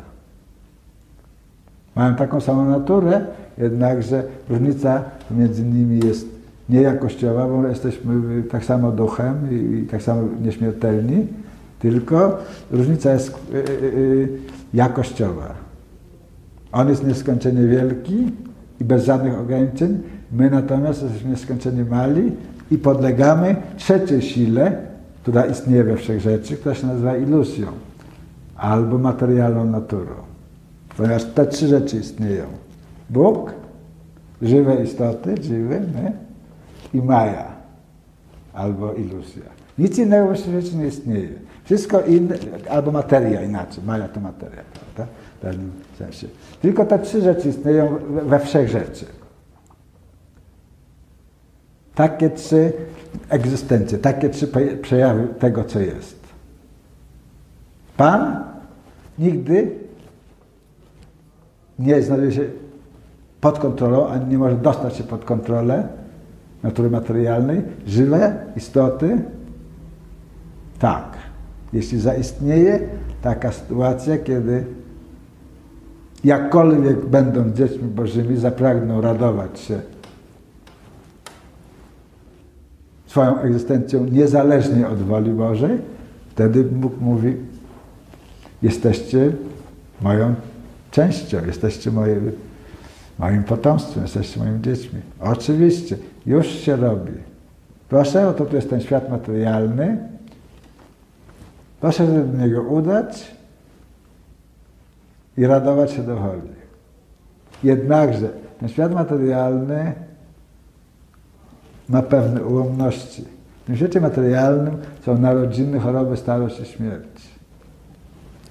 Mają 1.97 2.14
taką 2.14 2.40
samą 2.40 2.69
naturę, 2.69 3.26
jednakże 3.59 4.23
różnica 4.49 5.02
między 5.30 5.62
nimi 5.62 6.07
jest 6.07 6.26
niejakościowa, 6.69 7.49
bo 7.49 7.69
jesteśmy 7.69 8.42
tak 8.42 8.64
samo 8.64 8.92
duchem 8.92 9.35
i, 9.50 9.87
tak 9.87 10.02
samo 10.02 10.23
nieśmiertelni, 10.42 11.26
tylko 11.78 12.38
różnica 12.71 13.12
jest 13.12 13.28
y, 13.54 13.57
y, 13.57 14.28
jakościowa. 14.75 15.54
On 16.73 16.88
jest 16.88 17.07
nieskończenie 17.07 17.66
wielki 17.66 18.33
i 18.80 18.85
bez 18.85 19.04
żadnych 19.04 19.38
ograniczeń, 19.38 19.99
my 20.33 20.50
natomiast 20.50 21.02
jesteśmy 21.02 21.30
nieskończenie 21.30 21.85
mali 21.85 22.33
i 22.71 22.79
podlegamy 22.79 23.57
trzeciej 23.77 24.23
sile, 24.23 24.73
która 25.23 25.47
istnieje 25.47 25.85
we 25.85 25.97
wszechrzeczy, 25.97 26.57
która 26.57 26.75
się 26.75 26.87
nazywa 26.87 27.17
iluzją 27.17 27.67
albo 28.57 28.99
materialną 28.99 29.65
naturą. 29.65 30.15
Ponieważ 30.97 31.25
te 31.25 31.47
trzy 31.47 31.67
rzeczy 31.67 31.97
istnieją. 31.97 32.45
Bóg, 33.11 33.53
żywe 34.43 34.85
istoty, 34.85 35.35
żywe, 35.43 35.81
my, 35.81 36.12
i 36.95 37.03
maja, 37.03 37.45
albo 38.55 38.95
iluzja. 38.95 39.43
Nic 39.79 39.99
innego 39.99 40.35
w 40.35 40.39
świecie 40.39 40.77
nie 40.77 40.87
istnieje. 40.87 41.29
Wszystko 41.65 42.00
inne, 42.00 42.35
albo 42.71 42.93
materia 42.93 43.43
inaczej, 43.43 43.85
maja 43.87 44.09
to 44.09 44.21
materia, 44.21 44.62
prawda? 44.73 45.12
W 45.39 45.41
pewnym 45.41 45.71
sensie. 45.99 46.27
Tylko 46.62 46.85
te 46.85 46.99
trzy 46.99 47.21
rzeczy 47.21 47.49
istnieją 47.49 47.99
we 48.27 48.39
wszech 48.39 48.69
rzeczy. 48.69 49.05
Takie 51.94 52.30
trzy 52.30 52.73
egzystencje, 53.28 53.99
takie 53.99 54.30
trzy 54.30 54.49
przejawy 54.82 55.28
tego, 55.38 55.64
co 55.64 55.80
jest. 55.80 56.20
Pan 57.97 58.44
nigdy 59.18 59.70
nie 61.78 62.02
znajduje 62.02 62.32
się 62.32 62.44
pod 63.40 63.59
kontrolą, 63.59 64.09
ani 64.09 64.26
nie 64.26 64.38
może 64.38 64.56
dostać 64.56 64.97
się 64.97 65.04
pod 65.04 65.25
kontrolę 65.25 65.88
natury 66.62 66.90
materialnej. 66.90 67.62
Żywe 67.87 68.35
istoty 68.56 69.18
Tak. 70.78 71.16
Jeśli 71.73 72.00
zaistnieje 72.00 72.80
taka 73.23 73.52
sytuacja, 73.52 74.18
kiedy 74.18 74.64
jakkolwiek 76.25 77.06
będą 77.06 77.50
dziećmi 77.50 77.88
bożymi, 77.88 78.37
zapragną 78.37 79.00
radować 79.00 79.61
się 79.61 79.80
swoją 83.11 83.40
egzystencją 83.40 84.05
niezależnie 84.05 84.88
od 84.88 85.02
woli 85.02 85.31
Bożej, 85.31 85.79
wtedy 86.31 86.64
Bóg 86.64 87.00
mówi, 87.00 87.37
jesteście 88.62 89.33
moją 90.00 90.35
częścią, 90.90 91.38
jesteście 91.47 91.90
moim, 91.90 92.33
moim 93.19 93.45
potomstwem, 93.45 94.02
jesteście 94.02 94.40
moimi 94.40 94.61
dziećmi. 94.61 95.00
Oczywiście, 95.21 95.97
już 96.26 96.47
się 96.47 96.76
robi. 96.76 97.12
Proszę, 97.88 98.29
oto 98.29 98.47
tu 98.47 98.57
jest 98.57 98.71
ten 98.71 98.81
świat 98.81 99.11
materialny. 99.11 99.99
Proszę 101.81 102.07
się 102.07 102.26
do 102.26 102.38
niego 102.38 102.62
udać 102.62 103.37
i 105.37 105.47
radować 105.47 105.90
się 105.93 106.02
do 106.02 106.17
woli. 106.17 106.61
Jednakże 107.64 108.29
ten 108.61 108.69
świat 108.69 108.95
materialny 108.95 109.93
ma 111.90 112.02
pewne 112.02 112.44
ułomności. 112.44 113.25
W 113.62 113.66
tym 113.66 113.76
świecie 113.76 114.00
materialnym 114.00 114.76
są 115.04 115.18
narodziny, 115.18 115.80
choroby, 115.80 116.16
starość 116.16 116.61
i 116.61 116.64
śmierć. 116.64 117.28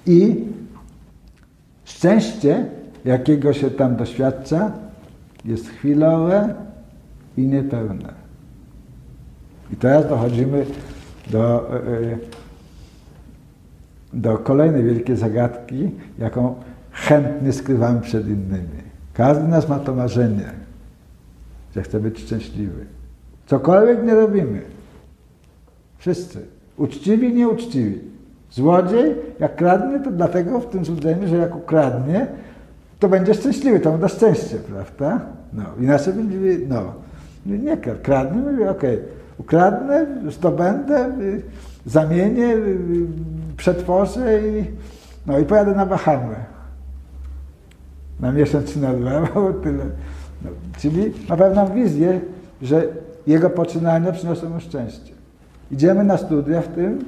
I 0.06 0.44
szczęście, 1.84 2.66
jakiego 3.04 3.52
się 3.52 3.70
tam 3.70 3.96
doświadcza, 3.96 4.72
jest 5.44 5.68
chwilowe 5.68 6.54
i 7.36 7.46
niepełne. 7.46 8.14
I 9.72 9.76
teraz 9.76 10.08
dochodzimy 10.08 10.66
do, 11.30 11.74
e, 11.74 11.78
e, 11.78 12.18
do 14.12 14.38
kolejnej 14.38 14.84
wielkiej 14.84 15.16
zagadki, 15.16 15.90
jaką 16.18 16.54
chętnie 16.92 17.52
skrywamy 17.52 18.00
przed 18.00 18.28
innymi. 18.28 18.80
Każdy 19.14 19.44
z 19.44 19.48
nas 19.48 19.68
ma 19.68 19.78
to 19.78 19.94
marzenie, 19.94 20.52
że 21.74 21.82
chce 21.82 22.00
być 22.00 22.20
szczęśliwy. 22.20 22.99
Cokolwiek 23.50 24.04
nie 24.04 24.14
robimy. 24.14 24.60
Wszyscy. 25.98 26.38
Uczciwi, 26.76 27.34
nieuczciwi. 27.34 28.00
Złodziej, 28.50 29.14
jak 29.40 29.56
kradnie, 29.56 30.00
to 30.00 30.10
dlatego 30.10 30.60
w 30.60 30.66
tym 30.66 30.84
złudzeniu, 30.84 31.28
że 31.28 31.36
jak 31.36 31.56
ukradnie, 31.56 32.26
to 32.98 33.08
będzie 33.08 33.34
szczęśliwy, 33.34 33.80
to 33.80 33.92
mu 33.92 33.98
da 33.98 34.08
szczęście, 34.08 34.56
prawda? 34.56 35.20
No, 35.52 35.62
inaczej 35.80 36.14
będzie, 36.14 36.66
no, 36.68 36.92
nie 37.46 37.76
kradnie, 37.76 38.42
mówi, 38.42 38.64
okej, 38.64 38.94
okay, 38.94 38.98
ukradnę, 39.38 40.06
zdobędę, 40.28 41.06
y, 41.20 41.42
zamienię, 41.86 42.54
y, 42.54 42.78
przetworzę 43.56 44.48
i, 44.48 44.64
no 45.26 45.38
i 45.38 45.44
pojadę 45.44 45.74
na 45.74 45.86
Bahamy. 45.86 46.36
Na 48.20 48.32
miesiąc 48.32 48.72
czy 48.72 48.80
na 48.80 48.94
dwa, 48.94 49.28
bo 49.34 49.52
tyle. 49.52 49.84
No, 50.44 50.50
czyli 50.78 51.12
ma 51.28 51.36
pewną 51.36 51.74
wizję, 51.74 52.20
że 52.62 52.88
jego 53.26 53.50
poczynania 53.50 54.12
przyniosą 54.12 54.50
mu 54.50 54.60
szczęście. 54.60 55.12
Idziemy 55.70 56.04
na 56.04 56.16
studia 56.16 56.62
w 56.62 56.68
tym 56.68 57.04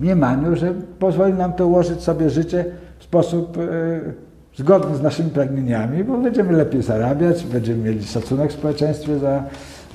mniemaniu, 0.00 0.56
że 0.56 0.74
pozwoli 0.98 1.34
nam 1.34 1.52
to 1.52 1.66
ułożyć 1.66 2.00
sobie 2.00 2.30
życie 2.30 2.64
w 2.98 3.04
sposób 3.04 3.58
e, 3.58 4.26
zgodny 4.56 4.96
z 4.96 5.02
naszymi 5.02 5.30
pragnieniami, 5.30 6.04
bo 6.04 6.18
będziemy 6.18 6.52
lepiej 6.52 6.82
zarabiać, 6.82 7.44
będziemy 7.44 7.84
mieli 7.84 8.04
szacunek 8.04 8.50
w 8.50 8.54
społeczeństwie 8.54 9.18
za, 9.18 9.44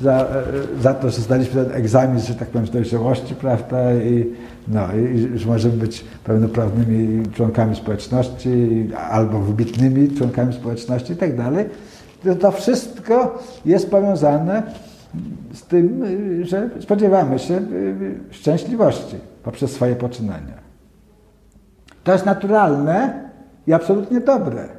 za, 0.02 0.13
e, 0.22 0.82
za 0.82 0.94
to, 0.94 1.10
że 1.10 1.22
zdaliśmy 1.22 1.65
ten 1.65 1.76
egzamin, 1.76 2.20
że 2.20 2.36
tak 2.36 2.48
powiem, 2.48 2.67
dojrzałości, 2.67 3.36
prawda, 3.36 3.94
i, 3.94 4.26
no, 4.67 4.88
i 4.96 5.39
że 5.39 5.48
możemy 5.48 5.78
być 5.78 6.06
pełnoprawnymi 6.24 7.26
członkami 7.34 7.76
społeczności 7.76 8.89
albo 9.10 9.39
wybitnymi 9.39 10.17
członkami 10.17 10.54
społeczności 10.54 11.13
i 11.13 11.15
tak 11.15 11.38
dalej. 11.38 11.65
To 12.39 12.51
wszystko 12.51 13.39
jest 13.65 13.91
powiązane 13.91 14.63
z 15.53 15.62
tym, 15.62 16.03
że 16.45 16.69
spodziewamy 16.79 17.39
się 17.39 17.62
szczęśliwości 18.31 19.15
poprzez 19.43 19.71
swoje 19.71 19.95
poczynania. 19.95 20.53
To 22.03 22.13
jest 22.13 22.25
naturalne 22.25 23.29
i 23.67 23.73
absolutnie 23.73 24.19
dobre. 24.19 24.69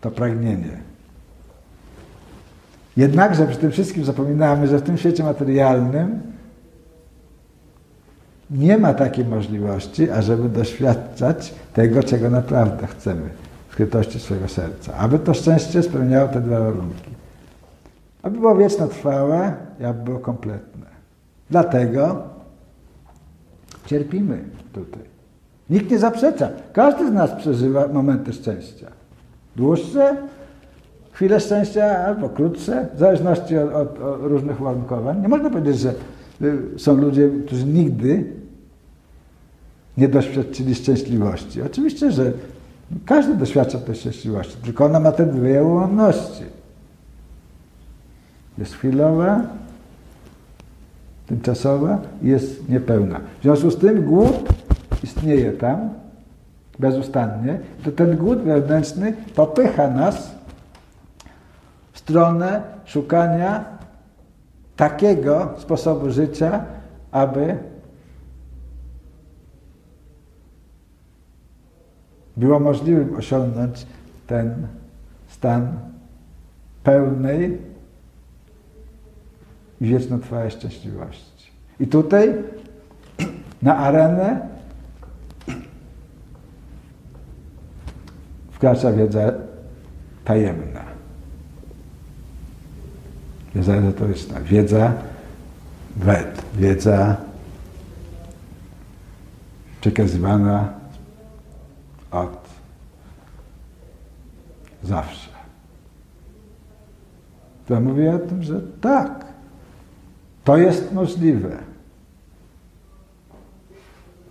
To 0.00 0.10
pragnienie. 0.10 0.78
Jednakże 2.96 3.46
przy 3.46 3.58
tym 3.58 3.70
wszystkim 3.70 4.04
zapominamy, 4.04 4.66
że 4.66 4.78
w 4.78 4.82
tym 4.82 4.98
świecie 4.98 5.24
materialnym 5.24 6.20
nie 8.50 8.78
ma 8.78 8.94
takiej 8.94 9.24
możliwości, 9.24 10.10
ażeby 10.10 10.48
doświadczać 10.48 11.54
tego, 11.72 12.02
czego 12.02 12.30
naprawdę 12.30 12.86
chcemy 12.86 13.30
skrytości 13.72 14.20
swojego 14.20 14.48
serca. 14.48 14.94
Aby 14.94 15.18
to 15.18 15.34
szczęście 15.34 15.82
spełniało 15.82 16.28
te 16.28 16.40
dwa 16.40 16.60
warunki. 16.60 17.10
Aby 18.22 18.38
było 18.38 18.56
wieczno 18.56 18.88
trwałe 18.88 19.54
i 19.80 19.84
aby 19.84 20.04
było 20.04 20.18
kompletne. 20.18 20.86
Dlatego 21.50 22.22
cierpimy 23.86 24.44
tutaj. 24.72 25.02
Nikt 25.70 25.90
nie 25.90 25.98
zaprzecza. 25.98 26.48
Każdy 26.72 27.08
z 27.08 27.12
nas 27.12 27.30
przeżywa 27.30 27.88
momenty 27.88 28.32
szczęścia. 28.32 28.86
Dłuższe, 29.56 30.16
chwile 31.12 31.40
szczęścia 31.40 32.04
albo 32.06 32.28
krótsze, 32.28 32.88
w 32.94 32.98
zależności 32.98 33.58
od, 33.58 33.74
od, 33.74 34.00
od 34.02 34.22
różnych 34.22 34.60
uwarunkowań. 34.60 35.22
Nie 35.22 35.28
można 35.28 35.50
powiedzieć, 35.50 35.78
że 35.78 35.94
y, 36.42 36.78
są 36.78 36.96
ludzie, 36.96 37.30
którzy 37.46 37.64
nigdy 37.66 38.24
nie 39.96 40.08
doświadczyli 40.08 40.74
szczęśliwości. 40.74 41.62
Oczywiście, 41.62 42.10
że 42.10 42.32
każdy 43.06 43.34
doświadcza 43.34 43.78
tej 43.78 43.94
szczęśliwości, 43.94 44.56
tylko 44.64 44.84
ona 44.84 45.00
ma 45.00 45.12
te 45.12 45.26
dwie 45.26 45.64
ułomności. 45.64 46.44
Jest 48.58 48.74
chwilowa, 48.74 49.40
tymczasowa 51.26 51.98
i 52.22 52.28
jest 52.28 52.68
niepełna. 52.68 53.20
W 53.38 53.42
związku 53.42 53.70
z 53.70 53.78
tym 53.78 54.02
głód 54.02 54.54
istnieje 55.02 55.52
tam 55.52 55.90
bezustannie, 56.78 57.60
to 57.84 57.92
ten 57.92 58.16
głód 58.16 58.38
wewnętrzny 58.38 59.12
popycha 59.34 59.88
nas 59.88 60.30
w 61.92 61.98
stronę 61.98 62.62
szukania 62.84 63.64
takiego 64.76 65.48
sposobu 65.58 66.10
życia, 66.10 66.64
aby 67.12 67.56
było 72.36 72.60
możliwym 72.60 73.16
osiągnąć 73.16 73.86
ten 74.26 74.66
stan 75.28 75.78
pełnej 76.84 77.58
i 79.80 79.86
wiecznotrwałej 79.86 80.50
szczęśliwości. 80.50 81.50
I 81.80 81.86
tutaj 81.86 82.34
na 83.62 83.76
arenę 83.76 84.48
wkracza 88.52 88.92
wiedza 88.92 89.32
tajemna. 90.24 90.80
Wiedza 93.54 93.74
ezoteryczna, 93.74 94.40
wiedza 94.40 94.92
wed, 95.96 96.42
wiedza 96.54 97.16
przekazywana 99.80 100.81
od 102.12 102.48
zawsze. 104.82 105.30
To 107.66 107.80
mówi 107.80 108.08
o 108.08 108.18
tym, 108.18 108.42
że 108.42 108.60
tak, 108.80 109.24
to 110.44 110.56
jest 110.56 110.92
możliwe. 110.92 111.56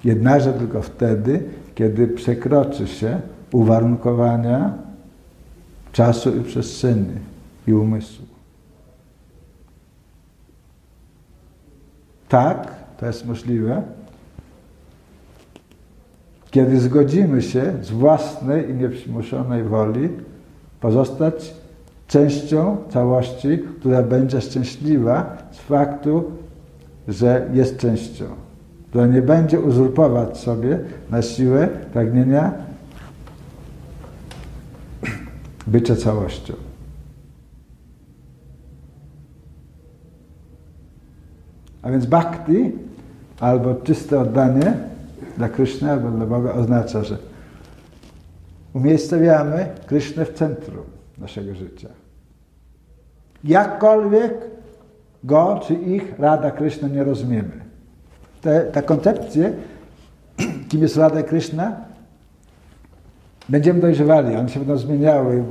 Jednakże 0.04 0.54
tylko 0.54 0.82
wtedy, 0.82 1.44
kiedy 1.76 2.08
przekroczy 2.08 2.88
się 2.88 3.22
uwarunkowania 3.52 4.74
czasu 5.91 6.38
i 6.38 6.44
przestrzeni 6.44 7.15
i 7.67 7.74
umysłu. 7.74 8.26
Tak, 12.30 12.76
to 12.98 13.06
jest 13.06 13.26
możliwe, 13.26 13.84
kiedy 16.52 16.80
zgodzimy 16.80 17.42
się 17.42 17.74
z 17.82 17.92
własnej 17.92 18.70
i 18.70 18.74
nieprzymuszonej 18.74 19.64
woli 19.64 20.10
pozostać 20.80 21.54
częścią 22.08 22.78
całości, 22.90 23.60
która 23.80 24.04
będzie 24.04 24.42
szczęśliwa 24.42 25.38
z 25.52 25.58
faktu, 25.58 26.24
że 27.08 27.50
jest 27.54 27.78
częścią, 27.78 28.26
która 28.90 29.08
nie 29.08 29.22
będzie 29.22 29.60
uzurpować 29.60 30.38
sobie 30.38 30.80
na 31.10 31.22
siłę 31.22 31.68
pragnienia 31.94 32.52
bycia 35.68 35.96
całością. 35.96 36.54
A 41.82 41.92
więc 41.92 42.06
bhakti, 42.06 42.72
albo 43.40 43.76
czyste 43.76 44.20
oddanie 44.20 44.91
dla 45.42 45.50
Kryszny, 45.50 45.92
albo 45.92 46.12
dla 46.12 46.26
Boga 46.26 46.54
oznacza, 46.54 47.04
że 47.04 47.18
umiejscowiamy 48.74 49.68
Krysznę 49.86 50.26
w 50.26 50.34
centrum 50.34 50.86
naszego 51.18 51.56
życia. 51.56 51.90
Jakkolwiek 53.44 54.34
go 55.24 55.60
czy 55.68 55.74
ich 55.74 56.20
Rada 56.20 56.52
Kryszna 56.52 56.88
nie 56.88 57.04
rozumiemy. 57.04 57.52
Te, 58.42 58.62
ta 58.62 58.82
koncepcje, 58.82 59.54
kim 60.70 60.82
jest 60.82 60.98
Rada 60.98 61.24
Kryszna, 61.24 61.76
będziemy 63.50 63.80
dojrzewali, 63.80 64.36
one 64.36 64.50
się 64.50 64.60
będą 64.60 64.78
zmieniały 64.78 65.44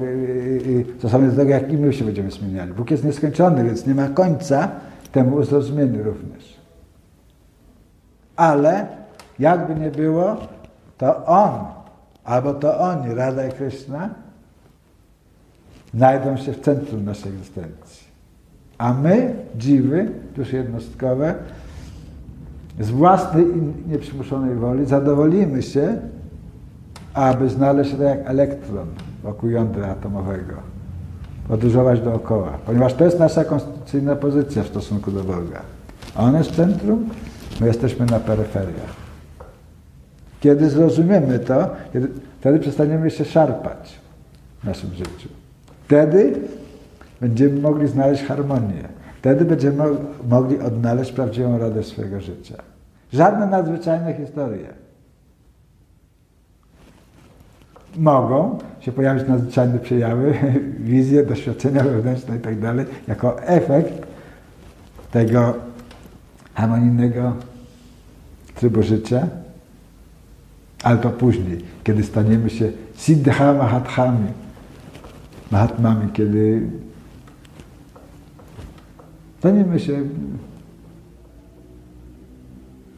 stosownie 0.99 1.29
do 1.29 1.37
tego, 1.37 1.51
jak 1.51 1.73
i 1.73 1.77
my 1.77 1.93
się 1.93 2.05
będziemy 2.05 2.31
zmieniali. 2.31 2.73
Bóg 2.73 2.91
jest 2.91 3.05
nieskończony, 3.05 3.65
więc 3.65 3.87
nie 3.87 3.95
ma 3.95 4.09
końca 4.09 4.69
temu 5.13 5.45
zrozumieniu 5.45 6.05
również. 6.05 6.61
Ale 8.37 9.00
jakby 9.41 9.75
nie 9.75 9.91
było, 9.91 10.37
to 10.99 11.27
On, 11.27 11.51
albo 12.25 12.55
to 12.55 12.79
oni, 12.79 13.15
Rada 13.15 13.47
i 13.47 13.53
Krishna, 13.53 14.11
znajdą 15.95 16.37
się 16.37 16.53
w 16.53 16.61
centrum 16.61 17.05
naszej 17.05 17.33
egzystencji. 17.33 18.11
A 18.79 18.93
my, 18.93 19.35
dziwy, 19.57 20.11
dusze 20.37 20.57
jednostkowe, 20.57 21.35
z 22.81 22.91
własnej 22.91 23.45
i 23.45 23.91
nieprzymuszonej 23.91 24.55
woli 24.55 24.87
zadowolimy 24.87 25.63
się, 25.63 25.97
aby 27.15 27.49
znaleźć 27.49 27.91
się 27.91 27.97
tak 27.97 28.07
jak 28.07 28.29
elektron 28.29 28.87
wokół 29.23 29.51
jądra 29.51 29.89
atomowego. 29.89 30.55
Podróżować 31.49 32.01
dookoła. 32.01 32.53
Ponieważ 32.67 32.95
to 32.95 33.05
jest 33.05 33.19
nasza 33.19 33.45
konstytucyjna 33.45 34.17
pozycja 34.17 34.63
w 34.63 34.67
stosunku 34.67 35.11
do 35.11 35.25
Boga. 35.25 35.61
On 36.17 36.37
jest 36.37 36.51
w 36.51 36.57
centrum, 36.57 37.09
my 37.61 37.67
jesteśmy 37.67 38.07
na 38.07 38.21
peryferiach. 38.21 39.00
Kiedy 40.41 40.71
zrozumiemy 40.71 41.39
to, 41.39 41.71
kiedy, 41.93 42.09
wtedy 42.41 42.59
przestaniemy 42.59 43.11
się 43.11 43.25
szarpać 43.25 44.01
w 44.63 44.65
naszym 44.65 44.95
życiu. 44.95 45.29
Wtedy 45.85 46.35
będziemy 47.21 47.61
mogli 47.61 47.89
znaleźć 47.89 48.25
harmonię. 48.25 48.89
Wtedy 49.19 49.45
będziemy 49.45 49.85
mogli 50.29 50.61
odnaleźć 50.61 51.13
prawdziwą 51.13 51.59
radę 51.59 51.83
swojego 51.83 52.21
życia. 52.21 52.55
Żadne 53.13 53.47
nadzwyczajne 53.47 54.15
historie. 54.15 54.69
Mogą 57.97 58.59
się 58.81 58.93
pojawić 58.93 59.29
nadzwyczajne 59.29 59.79
przejawy, 59.79 60.35
wizje, 60.79 61.27
doświadczenia 61.27 61.85
wewnętrzne 61.85 62.37
i 62.37 62.41
tak 62.41 62.55
jako 63.09 63.43
efekt 63.43 64.07
tego 65.11 65.55
harmonijnego 66.55 67.33
trybu 68.55 68.83
życia, 68.83 69.27
ale 70.83 70.99
to 70.99 71.11
później, 71.11 71.65
kiedy 71.85 72.03
staniemy 72.03 72.51
się 72.51 72.73
siddha 72.95 73.53
mahathami, 73.53 74.29
mahatmami, 75.51 76.13
kiedy 76.13 76.71
staniemy 79.39 79.81
się 79.81 80.03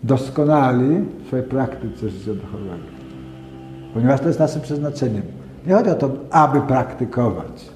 doskonali 0.03 1.05
w 1.25 1.27
swojej 1.27 1.47
praktyce 1.47 2.11
życia 2.11 2.35
duchowego. 2.35 2.85
Ponieważ 3.95 4.21
to 4.21 4.27
jest 4.29 4.39
naszym 4.39 4.63
przeznaczeniem. 4.63 5.23
Nie 5.67 5.75
chodzi 5.75 5.91
o 5.91 5.95
to, 5.95 6.11
aby 6.31 6.61
praktykować. 6.61 7.71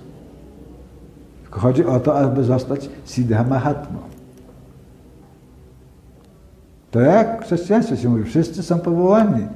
Tylko 1.42 1.60
chodzi 1.60 1.84
o 1.84 2.00
to, 2.00 2.18
aby 2.18 2.44
zostać 2.44 2.88
siddha 3.04 3.44
mahatmą. 3.44 3.98
To 6.90 7.00
jak 7.00 7.42
w 7.42 7.44
chrześcijaństwie 7.44 7.96
się 7.96 8.08
mówi, 8.08 8.24
wszyscy 8.24 8.62
są 8.62 8.78
powołani 8.78 9.46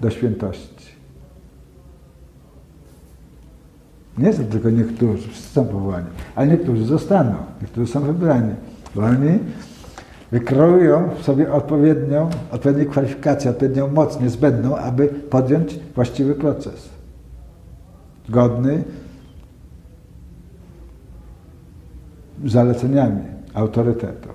do 0.00 0.10
świętości. 0.10 0.96
Nie 4.18 4.32
są 4.32 4.44
tylko 4.44 4.70
niektórzy, 4.70 5.28
wszyscy 5.28 5.52
są 5.52 5.64
powołani, 5.64 6.06
ale 6.34 6.46
niektórzy 6.48 6.84
zostaną, 6.84 7.34
niektórzy 7.62 7.92
są 7.92 8.00
wybrani, 8.00 8.54
bo 8.94 9.02
oni 9.02 9.38
wykreują 10.32 11.08
sobie 11.22 11.52
odpowiednią, 11.52 12.30
odpowiednie 12.50 12.84
kwalifikacje, 12.84 13.50
odpowiednią 13.50 13.88
moc 13.88 14.20
niezbędną, 14.20 14.76
aby 14.76 15.08
podjąć 15.08 15.78
właściwy 15.94 16.34
proces. 16.34 16.88
Zgodny 18.28 18.84
z 22.44 22.52
zaleceniami 22.52 23.22
autorytetów. 23.54 24.32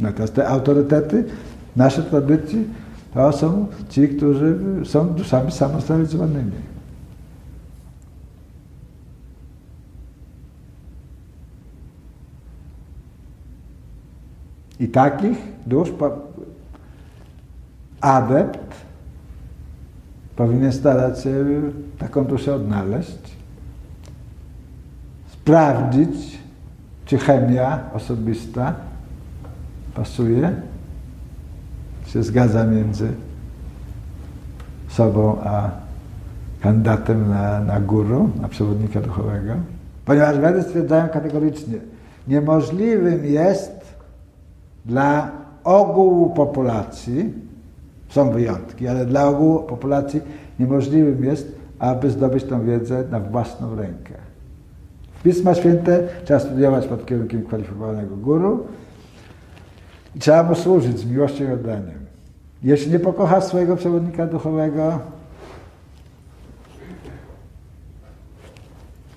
Natomiast 0.00 0.34
te 0.34 0.48
autorytety 0.48 1.24
w 1.74 1.76
naszej 1.76 2.04
tradycji 2.04 2.68
to 3.14 3.32
są 3.32 3.66
ci, 3.88 4.08
którzy 4.08 4.58
są 4.84 5.08
duszami 5.08 5.52
samostabilizowanymi. 5.52 6.52
I 14.80 14.88
takich 14.88 15.38
dusz 15.66 15.92
adept 18.00 18.74
powinien 20.36 20.72
starać 20.72 21.22
się 21.22 21.44
taką 21.98 22.24
duszę 22.24 22.54
odnaleźć, 22.54 23.36
sprawdzić, 25.32 26.38
czy 27.04 27.18
chemia 27.18 27.80
osobista 27.94 28.74
pasuje, 29.94 30.69
się 32.12 32.22
zgadza 32.22 32.64
między 32.64 33.08
sobą 34.88 35.36
a 35.44 35.70
kandydatem 36.60 37.28
na, 37.28 37.60
na 37.60 37.80
guru, 37.80 38.30
na 38.40 38.48
przewodnika 38.48 39.00
duchowego. 39.00 39.52
Ponieważ 40.04 40.38
Wedy 40.38 40.62
stwierdzają 40.62 41.08
kategorycznie, 41.08 41.78
niemożliwym 42.28 43.24
jest 43.24 43.94
dla 44.86 45.30
ogółu 45.64 46.30
populacji, 46.30 47.32
są 48.08 48.30
wyjątki, 48.30 48.88
ale 48.88 49.06
dla 49.06 49.28
ogółu 49.28 49.58
populacji 49.58 50.20
niemożliwym 50.58 51.24
jest, 51.24 51.52
aby 51.78 52.10
zdobyć 52.10 52.44
tę 52.44 52.64
wiedzę 52.64 53.04
na 53.10 53.20
własną 53.20 53.76
rękę. 53.76 54.14
Pisma 55.22 55.54
Święte 55.54 56.08
trzeba 56.24 56.40
studiować 56.40 56.86
pod 56.86 57.06
kierunkiem 57.06 57.42
kwalifikowanego 57.42 58.16
guru 58.16 58.66
i 60.16 60.18
trzeba 60.18 60.42
mu 60.42 60.54
służyć 60.54 60.98
z 60.98 61.04
miłością 61.04 61.44
i 61.44 61.52
oddaniem. 61.52 61.99
Jeśli 62.62 62.92
nie 62.92 62.98
pokochasz 62.98 63.44
swojego 63.44 63.76
przewodnika 63.76 64.26
duchowego, 64.26 64.98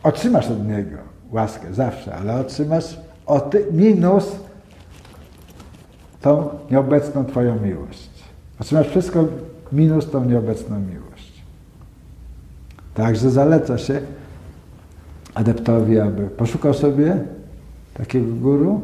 otrzymasz 0.04 0.48
od 0.48 0.68
niego 0.68 0.98
łaskę 1.32 1.74
zawsze, 1.74 2.16
ale 2.16 2.36
otrzymasz 2.36 2.98
minus 3.72 4.32
tą 6.22 6.50
nieobecną 6.72 7.26
Twoją 7.26 7.60
miłość. 7.60 8.10
Otrzymasz 8.62 8.88
wszystko 8.88 9.26
minus 9.72 10.12
tą 10.12 10.26
nieobecną 10.26 10.80
miłość. 10.80 11.44
Także 12.94 13.32
zaleca 13.32 13.78
się 13.78 14.02
adeptowi, 15.34 16.00
aby 16.00 16.30
poszukał 16.30 16.74
sobie 16.74 17.18
takiego 17.94 18.36
guru, 18.36 18.82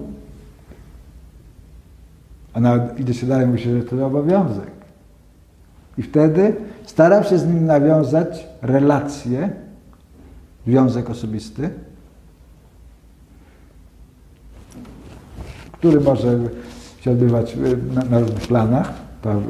a 2.60 2.62
nawet 2.62 3.15
się 3.15 3.28
dalej, 3.28 3.48
mówi 3.48 3.60
się, 3.60 3.80
że 3.80 3.86
to 3.86 4.06
obowiązek. 4.06 4.72
I 5.98 6.04
wtedy 6.04 6.56
starał 6.86 7.24
się 7.24 7.38
z 7.38 7.48
nim 7.48 7.65
nawiązać 7.65 8.48
relacje, 8.62 9.50
związek 10.67 11.10
osobisty, 11.10 11.69
który 15.72 16.02
może 16.02 16.39
się 17.02 17.12
odbywać 17.12 17.58
na, 17.93 18.04
na 18.04 18.19
różnych 18.19 18.48
planach. 18.48 18.93
To, 19.22 19.32
y, 19.32 19.43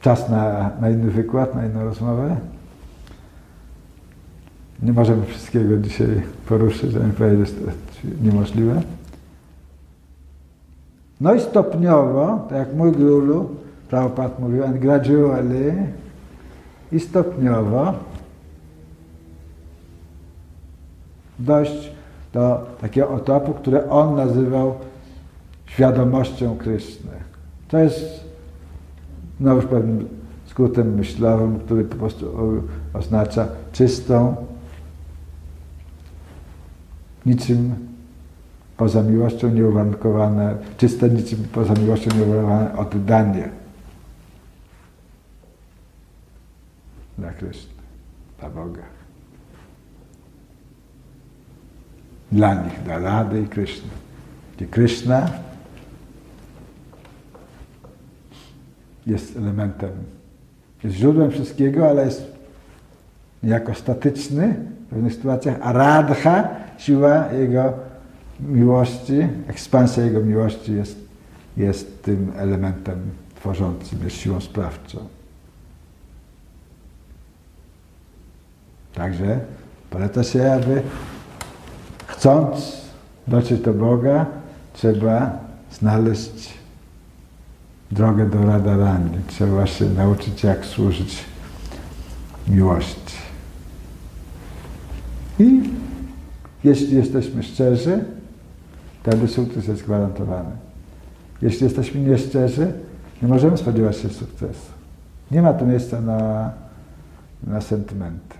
czas 0.00 0.28
na, 0.28 0.70
na 0.80 0.90
inny 0.90 1.10
wykład, 1.10 1.54
na 1.54 1.66
inną 1.66 1.84
rozmowę. 1.84 2.36
Nie 4.84 4.92
możemy 4.92 5.26
wszystkiego 5.26 5.76
dzisiaj 5.76 6.22
poruszyć, 6.48 6.92
żeby 6.92 7.12
powiedzieć, 7.12 7.48
że 7.48 7.54
to 7.54 7.66
jest 7.66 8.22
niemożliwe. 8.22 8.82
No 11.20 11.34
i 11.34 11.40
stopniowo, 11.40 12.46
tak 12.48 12.58
jak 12.58 12.74
mój 12.74 12.92
guru, 12.92 13.48
Prabhupada 13.88 14.34
mówił, 14.38 14.64
and 14.64 14.78
gradually, 14.78 15.74
i 16.92 17.00
stopniowo 17.00 17.94
dojść 21.38 21.92
do 22.32 22.66
takiego 22.80 23.10
otopu, 23.10 23.52
który 23.52 23.88
on 23.88 24.16
nazywał 24.16 24.74
świadomością 25.66 26.56
Kryszny. 26.56 27.10
To 27.68 27.78
jest 27.78 28.24
znowu 29.40 29.68
pewnym 29.68 30.08
skrótem 30.46 30.94
myślowym, 30.94 31.58
który 31.58 31.84
po 31.84 31.96
prostu 31.96 32.26
oznacza 32.94 33.48
czystą, 33.72 34.36
niczym 37.26 37.74
poza 38.76 39.02
miłością 39.02 39.50
nieuwarunkowane, 39.50 40.56
czyste 40.76 41.10
niczym 41.10 41.44
poza 41.52 41.74
miłością 41.74 42.10
nieuwarunkowane 42.16 42.76
oddanie 42.76 43.48
dla 47.18 47.30
Kryszny, 47.30 47.72
dla 48.38 48.50
Boga. 48.50 48.82
Dla 52.32 52.54
nich, 52.54 52.82
dla 52.84 52.98
Rady 52.98 53.42
i 53.42 53.48
Kryszny. 53.48 53.88
Gdzie 54.56 54.66
Kryszna 54.66 55.30
jest 59.06 59.36
elementem, 59.36 59.90
jest 60.84 60.96
źródłem 60.96 61.30
wszystkiego, 61.30 61.90
ale 61.90 62.04
jest 62.04 62.34
niejako 63.42 63.74
statyczny 63.74 64.54
w 64.86 64.90
pewnych 64.90 65.14
sytuacjach, 65.14 65.56
a 65.62 65.72
Radha, 65.72 66.48
siła 66.78 67.32
jego 67.32 67.72
miłości, 68.40 69.28
ekspansja 69.48 70.04
jego 70.04 70.20
miłości 70.20 70.74
jest, 70.74 70.98
jest 71.56 72.02
tym 72.02 72.32
elementem 72.36 73.10
tworzącym, 73.34 73.98
jest 74.04 74.16
siłą 74.16 74.40
sprawczą. 74.40 74.98
Także 78.94 79.40
poleca 79.90 80.24
się, 80.24 80.52
aby 80.52 80.82
chcąc 82.06 82.76
dotrzeć 83.28 83.60
do 83.60 83.74
Boga, 83.74 84.26
trzeba 84.72 85.38
znaleźć 85.72 86.54
drogę 87.90 88.28
do 88.28 88.46
Radharani. 88.46 89.18
Trzeba 89.26 89.66
się 89.66 89.84
nauczyć, 89.84 90.44
jak 90.44 90.64
służyć 90.66 91.24
miłości. 92.48 93.16
I 95.38 95.62
jeśli 96.64 96.96
jesteśmy 96.96 97.42
szczerzy, 97.42 98.04
wtedy 99.02 99.28
sukces 99.28 99.68
jest 99.68 99.84
gwarantowany. 99.84 100.50
Jeśli 101.42 101.64
jesteśmy 101.64 102.00
nieszczerzy, 102.00 102.72
nie 103.22 103.28
możemy 103.28 103.56
spodziewać 103.56 103.96
się 103.96 104.08
sukcesu. 104.08 104.72
Nie 105.30 105.42
ma 105.42 105.52
tu 105.52 105.66
miejsca 105.66 106.00
na, 106.00 106.50
na 107.46 107.60
sentymenty. 107.60 108.34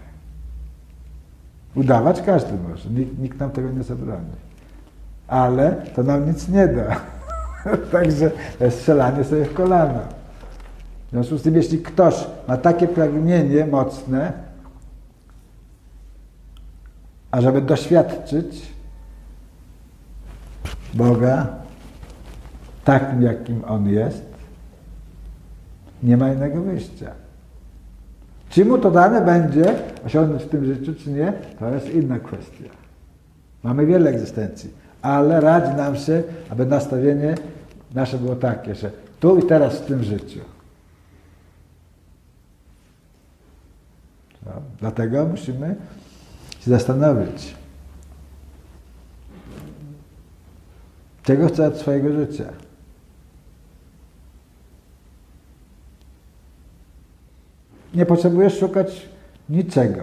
Udawać 1.75 2.23
każdy 2.23 2.53
może, 2.69 2.91
nikt, 2.91 3.19
nikt 3.19 3.41
nam 3.41 3.51
tego 3.51 3.71
nie 3.71 3.83
zabroni. 3.83 4.45
Ale 5.29 5.77
to 5.97 6.03
nam 6.03 6.27
nic 6.27 6.49
nie 6.49 6.69
da. 6.69 7.01
Także 7.93 8.31
jest 8.61 8.79
strzelanie 8.79 9.25
sobie 9.25 9.45
w 9.45 9.55
kolano. 9.55 10.01
W 11.07 11.11
związku 11.11 11.37
z 11.37 11.43
tym, 11.43 11.55
jeśli 11.55 11.79
ktoś 11.79 12.27
ma 12.49 12.57
takie 12.57 12.89
pragnienie 12.89 13.67
mocne, 13.67 14.33
ażeby 17.35 17.61
doświadczyć 17.61 18.63
Boga 20.95 21.47
takim, 22.85 23.23
jakim 23.23 23.65
On 23.69 23.89
jest, 23.89 24.25
nie 26.03 26.17
ma 26.17 26.33
innego 26.33 26.63
wyjścia. 26.63 27.11
Czy 28.51 28.65
mu 28.65 28.79
to 28.79 28.91
dane 28.91 29.21
będzie 29.21 29.75
osiągnąć 30.07 30.43
w 30.43 30.49
tym 30.49 30.65
życiu, 30.65 30.95
czy 30.95 31.11
nie, 31.11 31.33
to 31.59 31.71
jest 31.71 31.95
inna 31.95 32.19
kwestia. 32.19 32.71
Mamy 33.63 33.87
wiele 33.87 34.11
egzystencji, 34.11 34.71
ale 35.03 35.41
radzi 35.41 35.77
nam 35.77 35.97
się, 35.97 36.23
aby 36.51 36.67
nastawienie 36.67 37.35
nasze 37.95 38.19
było 38.19 38.37
takie, 38.37 38.75
że 38.75 38.91
tu 39.21 39.39
i 39.39 39.43
teraz 39.43 39.79
w 39.79 39.87
tym 39.87 40.03
życiu. 40.03 40.41
No, 44.47 44.53
dlatego 44.81 45.27
musimy 45.27 45.77
się 46.65 46.71
zastanowić, 46.71 47.55
czego 51.23 51.49
chcę 51.49 51.67
od 51.67 51.77
swojego 51.77 52.13
życia. 52.13 52.45
Nie 57.95 58.07
potrzebujesz 58.07 58.59
szukać 58.59 59.09
niczego. 59.49 60.01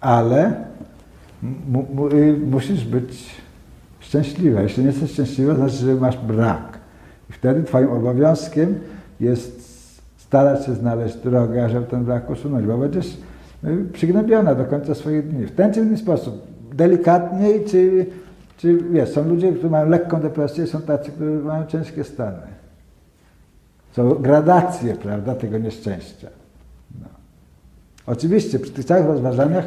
Ale 0.00 0.64
y, 2.12 2.36
musisz 2.46 2.84
być 2.84 3.30
szczęśliwa. 4.00 4.62
Jeśli 4.62 4.82
nie 4.82 4.90
jesteś 4.90 5.12
szczęśliwa, 5.12 5.54
znaczy, 5.54 5.74
że 5.74 5.94
masz 5.94 6.16
brak. 6.16 6.78
I 7.30 7.32
wtedy 7.32 7.62
twoim 7.62 7.90
obowiązkiem 7.90 8.80
jest 9.20 9.63
starać 10.26 10.66
się 10.66 10.74
znaleźć 10.74 11.16
drogę, 11.16 11.70
żeby 11.70 11.86
ten 11.86 12.04
brak 12.04 12.30
usunąć, 12.30 12.66
bo 12.66 12.78
będziesz 12.78 13.18
y, 13.64 13.84
przygnębiona 13.92 14.54
do 14.54 14.64
końca 14.64 14.94
swoich 14.94 15.28
dni. 15.28 15.46
W 15.46 15.54
ten 15.54 15.72
czy 15.72 15.80
inny 15.80 15.96
sposób. 15.96 16.42
Delikatniej, 16.74 17.64
czy, 17.64 18.06
czy 18.56 18.78
wiesz, 18.78 19.08
są 19.08 19.28
ludzie, 19.28 19.52
którzy 19.52 19.70
mają 19.70 19.88
lekką 19.88 20.20
depresję, 20.20 20.66
są 20.66 20.82
tacy, 20.82 21.10
którzy 21.10 21.30
mają 21.30 21.66
ciężkie 21.66 22.04
stany. 22.04 22.38
Są 23.92 24.14
gradacje, 24.14 24.94
prawda, 24.94 25.34
tego 25.34 25.58
nieszczęścia. 25.58 26.28
No. 27.00 27.06
Oczywiście 28.06 28.58
przy 28.58 28.72
tych 28.72 28.84
całych 28.84 29.06
rozważaniach 29.06 29.64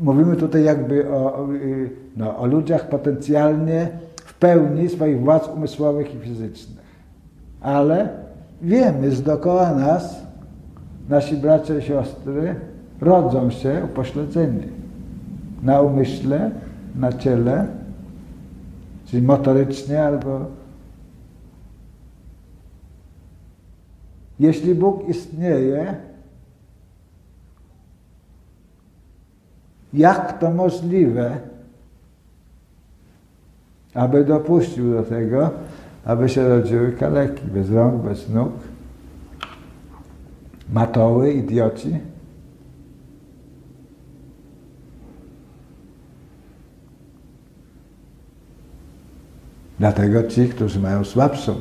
mówimy 0.00 0.36
tutaj 0.36 0.64
jakby 0.64 1.10
o, 1.10 1.34
o, 1.34 1.52
y, 1.54 1.90
no, 2.16 2.38
o 2.38 2.46
ludziach 2.46 2.88
potencjalnie 2.88 3.88
w 4.24 4.34
pełni 4.34 4.88
swoich 4.88 5.20
władz 5.20 5.48
umysłowych 5.48 6.14
i 6.14 6.18
fizycznych. 6.18 6.84
Ale 7.60 8.23
wiemy, 8.62 9.12
że 9.12 9.22
dookoła 9.22 9.74
nas 9.74 10.22
nasi 11.08 11.36
bracia 11.36 11.78
i 11.78 11.82
siostry 11.82 12.54
rodzą 13.00 13.50
się 13.50 13.82
upośledzeni. 13.84 14.62
Na 15.62 15.80
umyśle, 15.80 16.50
na 16.96 17.12
ciele, 17.12 17.66
czyli 19.06 19.22
motorycznie 19.22 20.04
albo 20.04 20.40
Jeśli 24.38 24.74
Bóg 24.74 25.08
istnieje, 25.08 25.96
jak 29.92 30.38
to 30.38 30.50
możliwe, 30.50 31.38
aby 33.94 34.24
dopuścił 34.24 34.92
do 34.92 35.02
tego, 35.02 35.50
aby 36.04 36.28
się 36.28 36.48
rodziły 36.48 36.92
kaleki, 36.92 37.46
bez 37.46 37.70
rąk, 37.70 38.02
bez 38.02 38.30
nóg, 38.30 38.52
matoły, 40.72 41.32
idioci? 41.32 41.98
Dlatego 49.78 50.22
ci, 50.22 50.48
którzy 50.48 50.80
mają 50.80 51.04
słabszą 51.04 51.54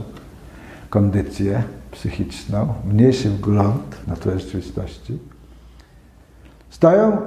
kondycję, 0.90 1.64
psychiczną, 1.92 2.74
mniejszy 2.86 3.30
wgląd 3.30 4.08
na 4.08 4.16
tę 4.16 4.40
rzeczywistości, 4.40 5.20
stoją 6.70 7.18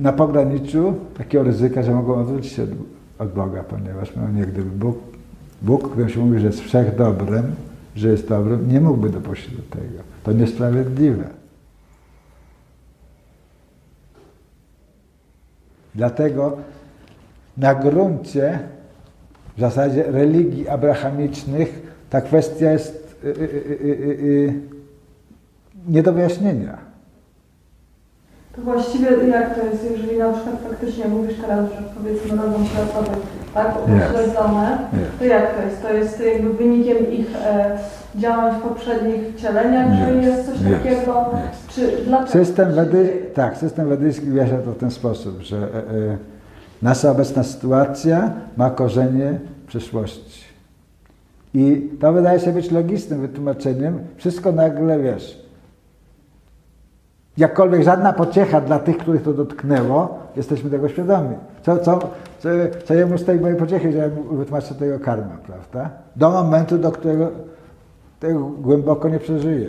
na 0.00 0.12
pograniczu 0.12 0.94
takiego 1.18 1.44
ryzyka, 1.44 1.82
że 1.82 1.94
mogą 1.94 2.14
odwrócić 2.14 2.52
się 2.52 2.66
od 3.18 3.32
Boga, 3.32 3.62
ponieważ 3.62 4.16
no, 4.16 4.28
nie 4.28 4.46
gdyby 4.46 4.70
Bóg, 4.70 5.13
Bóg, 5.64 5.90
którym 5.90 6.08
się 6.08 6.20
mówi, 6.20 6.38
że 6.38 6.46
jest 6.46 6.60
wszechdobrym, 6.60 7.54
że 7.96 8.08
jest 8.08 8.28
dobrym, 8.28 8.72
nie 8.72 8.80
mógłby 8.80 9.10
dopuścić 9.10 9.56
do 9.56 9.62
tego. 9.62 10.02
To 10.24 10.32
niesprawiedliwe. 10.32 11.24
Dlatego 15.94 16.56
na 17.56 17.74
gruncie 17.74 18.58
w 19.56 19.60
zasadzie 19.60 20.02
religii 20.02 20.68
abrahamicznych 20.68 21.94
ta 22.10 22.20
kwestia 22.20 22.72
jest 22.72 23.04
Y, 23.24 23.28
y, 23.28 23.32
y, 23.32 24.54
nie 25.88 26.02
do 26.02 26.12
wyjaśnienia. 26.12 26.78
To 28.56 28.62
właściwie 28.62 29.10
jak 29.28 29.54
to 29.54 29.66
jest, 29.66 29.84
jeżeli 29.90 30.18
na 30.18 30.32
przykład 30.32 30.62
faktycznie 30.68 31.08
mówisz 31.08 31.36
teraz, 31.40 31.70
że 31.70 31.82
powiedzmy 31.96 32.28
się 32.28 32.82
osoby 32.82 33.10
tak, 33.54 33.76
upośledzone, 33.76 34.78
yes. 34.92 35.18
to 35.18 35.24
jak 35.24 35.54
to 35.56 35.62
jest? 35.62 35.82
To 35.82 35.92
jest 35.92 36.22
jakby 36.34 36.52
wynikiem 36.52 37.12
ich 37.12 37.36
e, 37.46 37.78
działań 38.14 38.54
w 38.60 38.62
poprzednich 38.62 39.34
wcieleniach, 39.36 39.86
yes. 39.92 39.98
że 39.98 40.14
jest 40.14 40.46
coś 40.46 40.60
yes. 40.60 40.72
takiego? 40.72 41.30
Czy 41.68 42.04
dlaczego? 42.06 42.44
System 42.44 42.72
wedy, 42.72 43.22
tak, 43.34 43.56
system 43.56 43.88
wedyjski 43.88 44.26
wyjaśnia 44.26 44.58
to 44.58 44.72
w 44.72 44.78
ten 44.78 44.90
sposób, 44.90 45.40
że 45.40 45.56
e, 45.56 45.60
e, 45.60 46.16
nasza 46.82 47.10
obecna 47.10 47.42
sytuacja 47.42 48.30
ma 48.56 48.70
korzenie 48.70 49.38
w 49.64 49.66
przeszłości. 49.66 50.44
I 51.54 51.90
to 52.00 52.12
wydaje 52.12 52.40
się 52.40 52.52
być 52.52 52.70
logicznym 52.70 53.20
wytłumaczeniem. 53.20 53.98
Wszystko 54.16 54.52
nagle, 54.52 54.98
wiesz, 54.98 55.44
jakkolwiek 57.36 57.82
żadna 57.82 58.12
pociecha 58.12 58.60
dla 58.60 58.78
tych, 58.78 58.98
których 58.98 59.22
to 59.22 59.32
dotknęło, 59.32 60.23
jesteśmy 60.36 60.70
tego 60.70 60.88
świadomi. 60.88 61.36
Co, 61.62 61.78
co, 61.78 61.98
co, 62.38 62.48
co 62.84 62.94
jemu 62.94 63.18
z 63.18 63.24
tej 63.24 63.40
mojej 63.40 63.56
pociechy, 63.56 63.92
że 63.92 63.98
ja 63.98 64.08
wytłumaczę 64.32 64.74
tego 64.74 64.98
karma, 65.00 65.36
prawda? 65.46 65.90
Do 66.16 66.30
momentu, 66.30 66.78
do 66.78 66.92
którego 66.92 67.30
tego 68.20 68.40
głęboko 68.40 69.08
nie 69.08 69.18
przeżyje. 69.18 69.68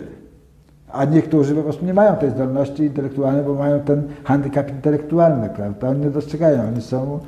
A 0.92 1.04
niektórzy 1.04 1.54
po 1.54 1.62
prostu 1.62 1.86
nie 1.86 1.94
mają 1.94 2.16
tej 2.16 2.30
zdolności 2.30 2.82
intelektualnej, 2.82 3.44
bo 3.44 3.54
mają 3.54 3.80
ten 3.80 4.02
handicap 4.24 4.70
intelektualny, 4.70 5.48
prawda? 5.48 5.88
Oni 5.88 6.00
nie 6.00 6.10
dostrzegają, 6.10 6.68
oni 6.68 6.82
są, 6.82 7.18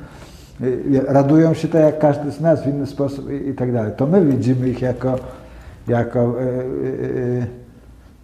y, 0.61 1.01
radują 1.07 1.53
się 1.53 1.67
tak 1.67 1.81
jak 1.81 1.99
każdy 1.99 2.31
z 2.31 2.41
nas 2.41 2.63
w 2.63 2.67
inny 2.67 2.87
sposób 2.87 3.31
i, 3.31 3.49
i 3.49 3.53
tak 3.53 3.73
dalej. 3.73 3.91
To 3.97 4.07
my 4.07 4.25
widzimy 4.25 4.69
ich 4.69 4.81
jako, 4.81 5.15
jako 5.87 6.35
yy, 6.39 6.89
yy, 6.91 7.47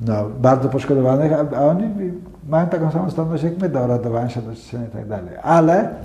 no, 0.02 0.30
bardzo 0.40 0.70
poszkodowanych, 0.70 1.34
a, 1.34 1.58
a, 1.58 1.66
oni 1.66 1.84
mają 2.46 2.68
taką 2.70 2.92
samą 2.92 3.10
zdolność 3.10 3.44
jak 3.44 3.58
my 3.58 3.70
do 3.70 3.88
radowania 3.88 4.30
się, 4.30 4.42
do 4.42 4.56
czyszczenia 4.56 4.88
i 4.88 4.92
tak 4.92 5.08
dalej. 5.08 5.36
Ale 5.42 5.96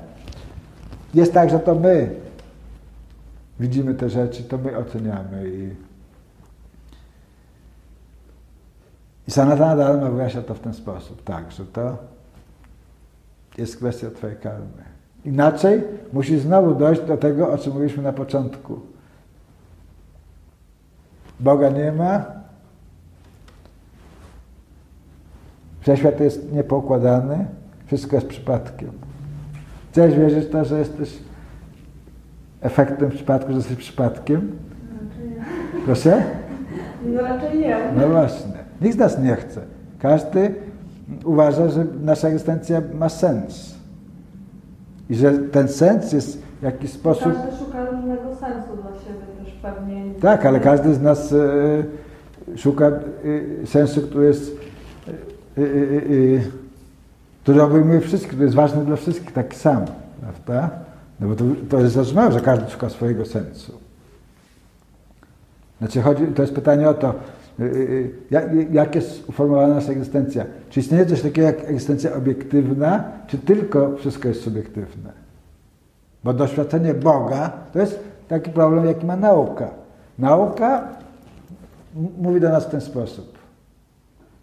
jest 1.15 1.33
tak, 1.33 1.51
że 1.51 1.59
to 1.59 1.75
my 1.75 2.15
widzimy 3.61 3.95
te 3.95 4.11
rzeczy, 4.11 4.43
to 4.43 4.59
my 4.59 4.79
oceniamy 4.79 5.51
i 5.51 5.75
I 9.31 9.33
Sanatana 9.33 9.77
Dharma 9.77 10.11
wyjaśnia 10.11 10.43
to 10.43 10.55
w 10.55 10.61
ten 10.61 10.75
sposób, 10.75 11.25
tak, 11.25 11.53
że 11.53 11.67
to 11.67 11.99
jest 13.59 13.77
kwestia 13.77 14.11
Twojej 14.11 14.37
karmy. 14.37 14.83
Inaczej 15.25 15.83
musisz 16.13 16.41
znowu 16.41 16.75
dojść 16.75 17.03
do 17.03 17.17
tego, 17.17 17.53
o 17.53 17.59
czym 17.59 17.73
mówiliśmy 17.73 18.03
na 18.03 18.13
początku. 18.13 18.81
Boga 21.41 21.69
nie 21.69 21.93
ma. 21.93 22.40
Wszechświat 25.81 26.21
jest 26.21 26.53
niepokładany. 26.53 27.47
Wszystko 27.87 28.17
jest 28.17 28.29
przypadkiem. 28.29 28.91
Chcesz 29.91 30.15
wierzyć 30.15 30.45
w 30.45 30.51
to, 30.51 30.65
że 30.65 30.79
jesteś 30.79 31.19
efektem 32.61 33.11
w 33.11 33.15
przypadku, 33.15 33.51
że 33.51 33.57
jesteś 33.57 33.77
przypadkiem? 33.77 34.53
Raczej 34.93 35.31
nie. 35.31 35.85
Proszę? 35.85 36.23
No 37.07 37.23
raczej 37.23 37.59
nie. 37.59 37.77
No 37.97 38.09
właśnie. 38.09 38.53
Nikt 38.81 38.97
z 38.97 38.99
nas 38.99 39.19
nie 39.19 39.37
chce. 39.37 39.61
Każdy 39.99 40.55
uważa, 41.25 41.69
że 41.69 41.85
nasza 42.03 42.29
egzystencja 42.29 42.83
ma 42.95 43.09
sens. 43.09 43.75
I 45.11 45.15
że 45.15 45.33
ten 45.33 45.69
sens 45.69 46.13
jest 46.13 46.43
w 46.43 46.63
jakiś 46.63 46.93
sposób. 46.93 47.33
Każdy 47.35 47.65
szuka 47.65 47.85
różnego 47.85 48.37
sensu 48.37 48.77
dla 48.83 48.91
siebie 49.01 49.45
też 49.45 49.55
pewnie. 49.63 50.15
Tak, 50.21 50.47
ale 50.47 50.61
każdy 50.61 50.95
z 50.95 51.03
nas 51.03 51.33
e, 51.33 51.37
szuka 52.57 52.87
e, 52.87 53.67
sensu, 53.67 54.03
który 54.03 54.27
jest. 54.27 54.60
E, 55.59 55.63
który 57.43 57.63
obejmuje 57.63 58.01
wszystkich, 58.01 58.29
który 58.29 58.45
jest 58.45 58.57
ważny 58.57 58.85
dla 58.85 58.97
wszystkich, 58.97 59.33
taki 59.33 59.57
sam. 59.57 59.85
Prawda? 60.21 60.71
No 61.21 61.29
bo 61.29 61.37
to, 61.37 61.45
to 61.69 61.81
jest 61.81 61.95
zrozumiałe, 61.95 62.33
że 62.33 62.41
każdy 62.41 62.71
szuka 62.71 62.89
swojego 62.89 63.25
sensu. 63.25 63.73
Znaczy 65.79 66.03
chodzi, 66.03 66.27
to 66.27 66.43
jest 66.43 66.55
pytanie 66.55 66.89
o 66.89 66.95
to, 66.95 67.15
Y, 67.61 67.65
y, 67.65 68.37
y, 68.37 68.67
jak 68.73 68.95
jest 68.95 69.29
uformowana 69.29 69.75
nasza 69.75 69.93
egzystencja? 69.93 70.45
Czy 70.71 70.81
istnieje 70.81 71.07
coś 71.07 71.23
takiego 71.23 71.47
jak 71.47 71.61
egzystencja 71.65 72.15
obiektywna, 72.15 73.05
czy 73.27 73.39
tylko 73.39 73.97
wszystko 73.97 74.29
jest 74.29 74.43
subiektywne? 74.43 75.13
Bo 76.25 76.33
doświadczenie 76.33 76.95
Boga 76.95 77.53
to 77.73 77.79
jest 77.79 78.01
taki 78.29 78.51
problem, 78.51 78.85
jaki 78.87 79.07
ma 79.07 79.17
nauka. 79.17 79.69
Nauka 80.19 80.89
mówi 82.19 82.41
do 82.41 82.49
nas 82.49 82.67
w 82.67 82.71
ten 82.71 82.81
sposób. 82.81 83.39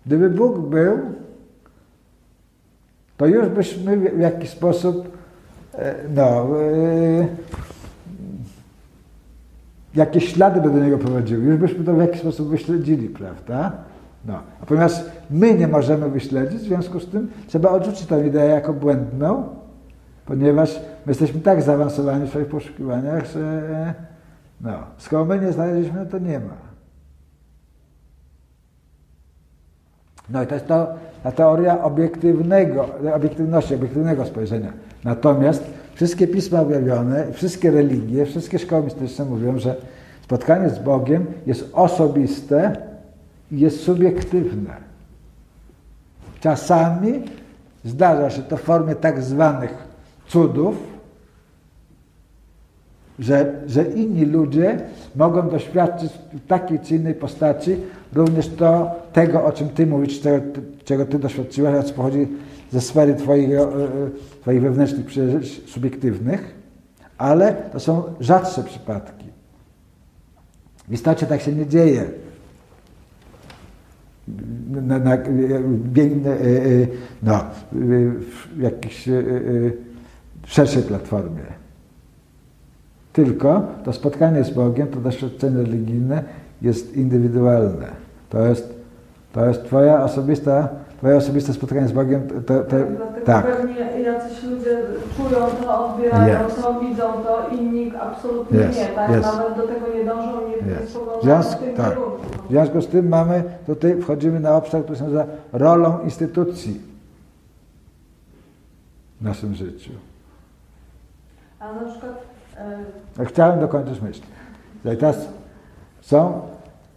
Gdyby 0.07 0.29
Bóg 0.29 0.59
był, 0.59 0.99
to 3.17 3.25
już 3.25 3.47
byśmy 3.47 3.97
w 3.97 4.19
jakiś 4.19 4.49
sposób 4.49 5.17
e, 5.73 5.95
no, 6.15 6.47
jakie 9.95 10.21
ślady 10.21 10.61
by 10.61 10.69
do 10.69 10.79
niego 10.79 10.97
prowadziły. 10.97 11.43
Już 11.43 11.57
byśmy 11.57 11.83
to 11.83 11.93
w 11.93 11.99
jakiś 11.99 12.21
sposób 12.21 12.49
wyśledzili, 12.49 13.09
prawda? 13.09 13.71
No. 14.25 14.39
Ponieważ 14.67 14.91
my 15.29 15.53
nie 15.53 15.67
możemy 15.67 16.09
wyśledzić, 16.09 16.59
w 16.59 16.63
związku 16.63 16.99
z 16.99 17.09
tym 17.09 17.31
trzeba 17.47 17.69
odrzucić 17.69 18.05
tę 18.05 18.27
ideę 18.27 18.49
jako 18.49 18.73
błędną, 18.73 19.49
ponieważ 20.25 20.75
my 20.75 21.11
jesteśmy 21.11 21.41
tak 21.41 21.61
zaawansowani 21.61 22.25
w 22.25 22.29
swoich 22.29 22.47
poszukiwaniach, 22.47 23.25
że 23.25 23.93
no, 24.61 24.73
skoro 24.97 25.25
my 25.25 25.39
nie 25.39 25.51
znaleźliśmy, 25.51 26.05
to 26.05 26.19
nie 26.19 26.39
ma. 26.39 26.66
No 30.29 30.43
i 30.43 30.47
to 30.47 30.53
jest 30.53 30.67
to, 30.67 30.87
ta 31.23 31.31
teoria 31.31 31.83
obiektywnego, 31.83 32.89
obiektywności, 33.15 33.75
obiektywnego 33.75 34.25
spojrzenia. 34.25 34.73
Natomiast 35.03 35.63
Wszystkie 35.97 36.27
pisma 36.27 36.61
objawione, 36.61 37.33
wszystkie 37.33 37.71
religie, 37.71 38.25
wszystkie 38.25 38.59
szkoły 38.59 38.83
mistyczne 38.83 39.25
mówią, 39.25 39.59
że 39.59 39.75
spotkanie 40.23 40.69
z 40.69 40.79
Bogiem 40.79 41.25
jest 41.45 41.69
osobiste 41.73 42.77
i 43.51 43.59
jest 43.59 43.83
subiektywne. 43.83 44.73
Czasami 46.39 47.23
zdarza 47.85 48.29
się 48.29 48.41
to 48.41 48.57
w 48.57 48.61
formie 48.61 48.95
tak 48.95 49.21
zwanych 49.21 49.73
cudów, 50.27 50.75
że, 53.19 53.53
że 53.67 53.83
inni 53.83 54.25
ludzie 54.25 54.79
mogą 55.15 55.49
doświadczyć 55.49 56.11
w 56.33 56.47
takiej 56.47 56.79
czy 56.79 56.95
innej 56.95 57.13
postaci 57.13 57.75
również 58.13 58.47
to, 58.49 58.95
tego, 59.13 59.45
o 59.45 59.51
czym 59.51 59.69
Ty 59.69 59.87
mówisz, 59.87 60.21
czego, 60.21 60.45
czego 60.85 61.05
Ty 61.05 61.19
doświadczyłeś, 61.19 61.75
a 61.75 61.83
co 61.83 61.93
pochodzi 61.93 62.27
ze 62.71 62.81
sfery 62.81 63.15
Twojego, 63.15 63.81
e, 63.81 63.85
e, 63.85 63.89
Twoich 64.41 64.61
wewnętrznych 64.61 65.05
przeżyć 65.05 65.69
subiektywnych, 65.69 66.55
ale 67.17 67.53
to 67.53 67.79
są 67.79 68.03
rzadsze 68.19 68.63
przypadki. 68.63 69.25
W 70.87 70.93
istocie 70.93 71.25
tak 71.25 71.41
się 71.41 71.53
nie 71.53 71.67
dzieje. 71.67 72.05
Na, 74.71 74.99
na, 74.99 75.13
e, 75.15 75.19
no, 77.23 77.43
w 77.71 78.61
jakiejś 78.61 79.09
szerszej 80.45 80.83
platformie. 80.83 81.66
Tylko 83.17 83.61
to 83.83 83.93
spotkanie 83.93 84.43
z 84.43 84.49
Bogiem, 84.49 84.87
to 84.87 84.99
doświadczenie 84.99 85.57
religijne 85.57 86.23
jest 86.61 86.95
indywidualne. 86.97 87.87
To 88.29 88.41
jest, 88.41 88.73
to 89.33 89.45
jest 89.45 89.63
Twoja 89.63 90.03
osobista 90.03 90.69
Twoje 90.97 91.17
osobiste 91.17 91.53
spotkanie 91.53 91.87
z 91.87 91.91
Bogiem 91.91 92.27
to, 92.27 92.59
to, 92.59 92.63
tak. 92.63 93.25
tak. 93.25 93.57
pewnie 93.57 94.01
jacyś 94.01 94.43
ludzie 94.43 94.77
czują 95.17 95.47
to, 95.63 95.85
odbierają 95.85 96.47
yes. 96.47 96.55
to, 96.55 96.79
widzą 96.79 97.03
to, 97.03 97.49
inni 97.59 97.91
absolutnie 98.01 98.59
yes. 98.59 98.77
nie, 98.77 98.85
tak? 98.85 99.11
Yes. 99.11 99.25
Nawet 99.25 99.57
do 99.57 99.67
tego 99.67 99.87
nie 99.95 100.05
dążą, 100.05 100.47
nie, 100.47 100.55
yes. 101.35 101.57
tym 101.59 101.75
tak. 101.75 101.97
W 102.47 102.49
związku 102.49 102.81
z 102.81 102.87
tym 102.87 103.07
mamy, 103.07 103.43
tutaj 103.65 104.01
wchodzimy 104.01 104.39
na 104.39 104.55
obszar, 104.55 104.83
który 104.83 104.97
się 104.97 105.03
nazywa 105.03 105.25
rolą 105.53 105.99
instytucji 106.03 106.81
w 109.21 109.23
naszym 109.23 109.55
życiu. 109.55 109.91
A 111.59 111.73
na 111.73 111.91
przykład... 111.91 112.36
Yy... 113.19 113.25
Chciałem 113.25 113.59
dokończyć 113.59 114.01
myśl. 114.01 114.21
Teraz 114.83 115.27
są 116.01 116.41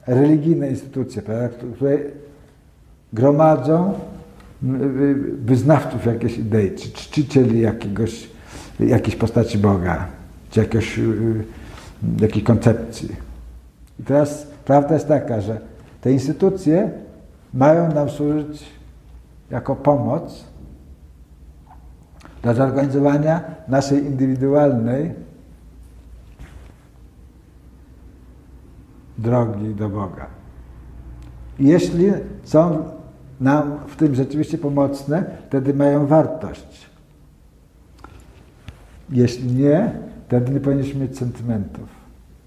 religijne 0.06 0.70
instytucje, 0.70 1.22
które 1.76 1.98
gromadzą 3.12 3.94
wyznawców 5.44 6.06
jakiejś 6.06 6.38
idei, 6.38 6.70
czy 6.70 6.92
czcicieli 6.92 7.60
jakiegoś, 7.60 8.28
jakiejś 8.80 9.16
postaci 9.16 9.58
Boga, 9.58 10.06
czy 10.50 10.60
jakiegoś, 10.60 10.98
y, 10.98 11.44
jakiejś 12.20 12.44
koncepcji. 12.44 13.08
I 14.00 14.02
teraz 14.02 14.46
prawda 14.64 14.94
jest 14.94 15.08
taka, 15.08 15.40
że 15.40 15.60
te 16.00 16.12
instytucje 16.12 16.90
mają 17.54 17.94
nam 17.94 18.10
służyć 18.10 18.64
jako 19.50 19.76
pomoc 19.76 20.44
dla 22.42 22.54
zorganizowania 22.54 23.40
naszej 23.68 24.04
indywidualnej 24.04 25.12
drogi 29.18 29.74
do 29.74 29.88
Boga. 29.88 30.26
Jeśli 31.58 32.12
są 32.44 32.84
nam 33.40 33.78
w 33.86 33.96
tym 33.96 34.14
rzeczywiście 34.14 34.58
pomocne, 34.58 35.24
wtedy 35.48 35.74
mają 35.74 36.06
wartość. 36.06 36.90
Jeśli 39.10 39.52
nie, 39.52 39.92
wtedy 40.26 40.52
nie 40.52 40.60
powinniśmy 40.60 41.00
mieć 41.00 41.18
sentymentów. 41.18 41.88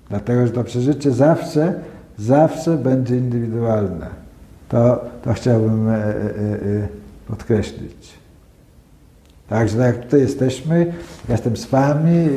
Dlatego, 0.09 0.47
że 0.47 0.53
to 0.53 0.63
przeżycie 0.63 1.11
zawsze, 1.11 1.73
zawsze 2.17 2.77
będzie 2.77 3.17
indywidualne. 3.17 4.07
To, 4.69 5.05
to 5.23 5.33
chciałbym 5.33 5.89
e, 5.89 5.93
e, 5.95 6.05
e, 6.05 6.87
podkreślić. 7.27 8.22
Także 9.47 9.77
tak 9.77 9.85
jak 9.85 10.05
tutaj 10.05 10.19
jesteśmy, 10.19 10.85
ja 11.29 11.31
jestem 11.31 11.57
z 11.57 11.65
Wami 11.65 12.27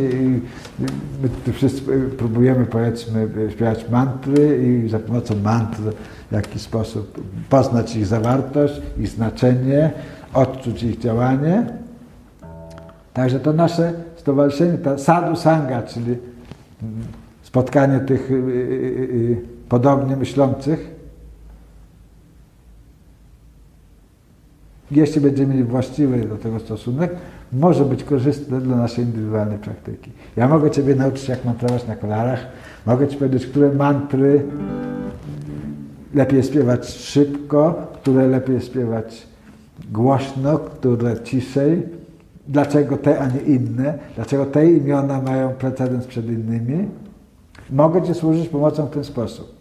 my 1.23 1.29
tu 1.45 1.53
wszyscy 1.53 1.83
próbujemy 2.19 2.67
powiedzmy 2.67 3.29
śpiewać 3.51 3.91
mantry 3.91 4.63
i 4.63 4.89
za 4.89 4.99
pomocą 4.99 5.35
mantr 5.45 5.79
w 6.31 6.35
jakiś 6.35 6.63
sposób 6.63 7.21
poznać 7.49 7.97
ich 7.97 8.07
zawartość, 8.07 8.81
ich 8.99 9.09
znaczenie, 9.09 9.91
odczuć 10.35 10.83
ich 10.83 10.99
działanie. 10.99 11.67
Także 13.13 13.41
to 13.41 13.53
nasze 13.53 13.93
stowarzyszenie, 14.17 14.79
ta 14.79 14.99
sadhu 14.99 15.37
sangha, 15.37 15.83
czyli 15.83 16.17
spotkanie 17.43 18.01
tych 18.01 18.31
y, 18.31 18.35
y, 18.35 18.39
y, 18.39 19.37
podobnie 19.69 20.17
myślących, 20.17 20.96
jeśli 24.91 25.21
będziemy 25.21 25.55
mieli 25.55 25.65
właściwy 25.65 26.29
do 26.29 26.37
tego 26.37 26.61
stosunek, 26.61 27.11
może 27.53 27.85
być 27.85 28.05
korzystne 28.05 28.61
dla 28.61 28.77
naszej 28.77 29.05
indywidualnej 29.05 29.59
praktyki. 29.59 30.11
Ja 30.37 30.49
mogę 30.49 30.71
Ciebie 30.71 30.95
nauczyć, 30.95 31.29
jak 31.29 31.45
mantrować 31.45 31.87
na 31.87 31.97
kolarach, 31.97 32.47
mogę 32.87 33.09
Ci 33.09 33.17
powiedzieć, 33.17 33.47
które 33.47 33.73
mantry 33.73 34.43
lepiej 36.15 36.43
śpiewać 36.43 36.89
szybko, 36.89 37.75
które 37.95 38.29
lepiej 38.29 38.61
śpiewać 38.61 39.27
głośno, 39.93 40.59
które 40.59 41.23
ciszej, 41.23 41.83
dlaczego 42.49 42.97
te, 42.97 43.21
a 43.21 43.29
nie 43.29 43.41
inne, 43.41 43.99
dlaczego 44.15 44.47
te 44.47 44.71
imiona 44.71 45.23
mają 45.23 45.49
precedens 45.51 46.07
przed 46.07 46.27
innymi. 46.27 46.89
Mogę 47.71 48.03
Ci 48.03 48.15
służyć 48.15 48.49
pomocą 48.49 48.87
w 48.87 48.91
ten 48.91 49.05
sposób. 49.05 49.57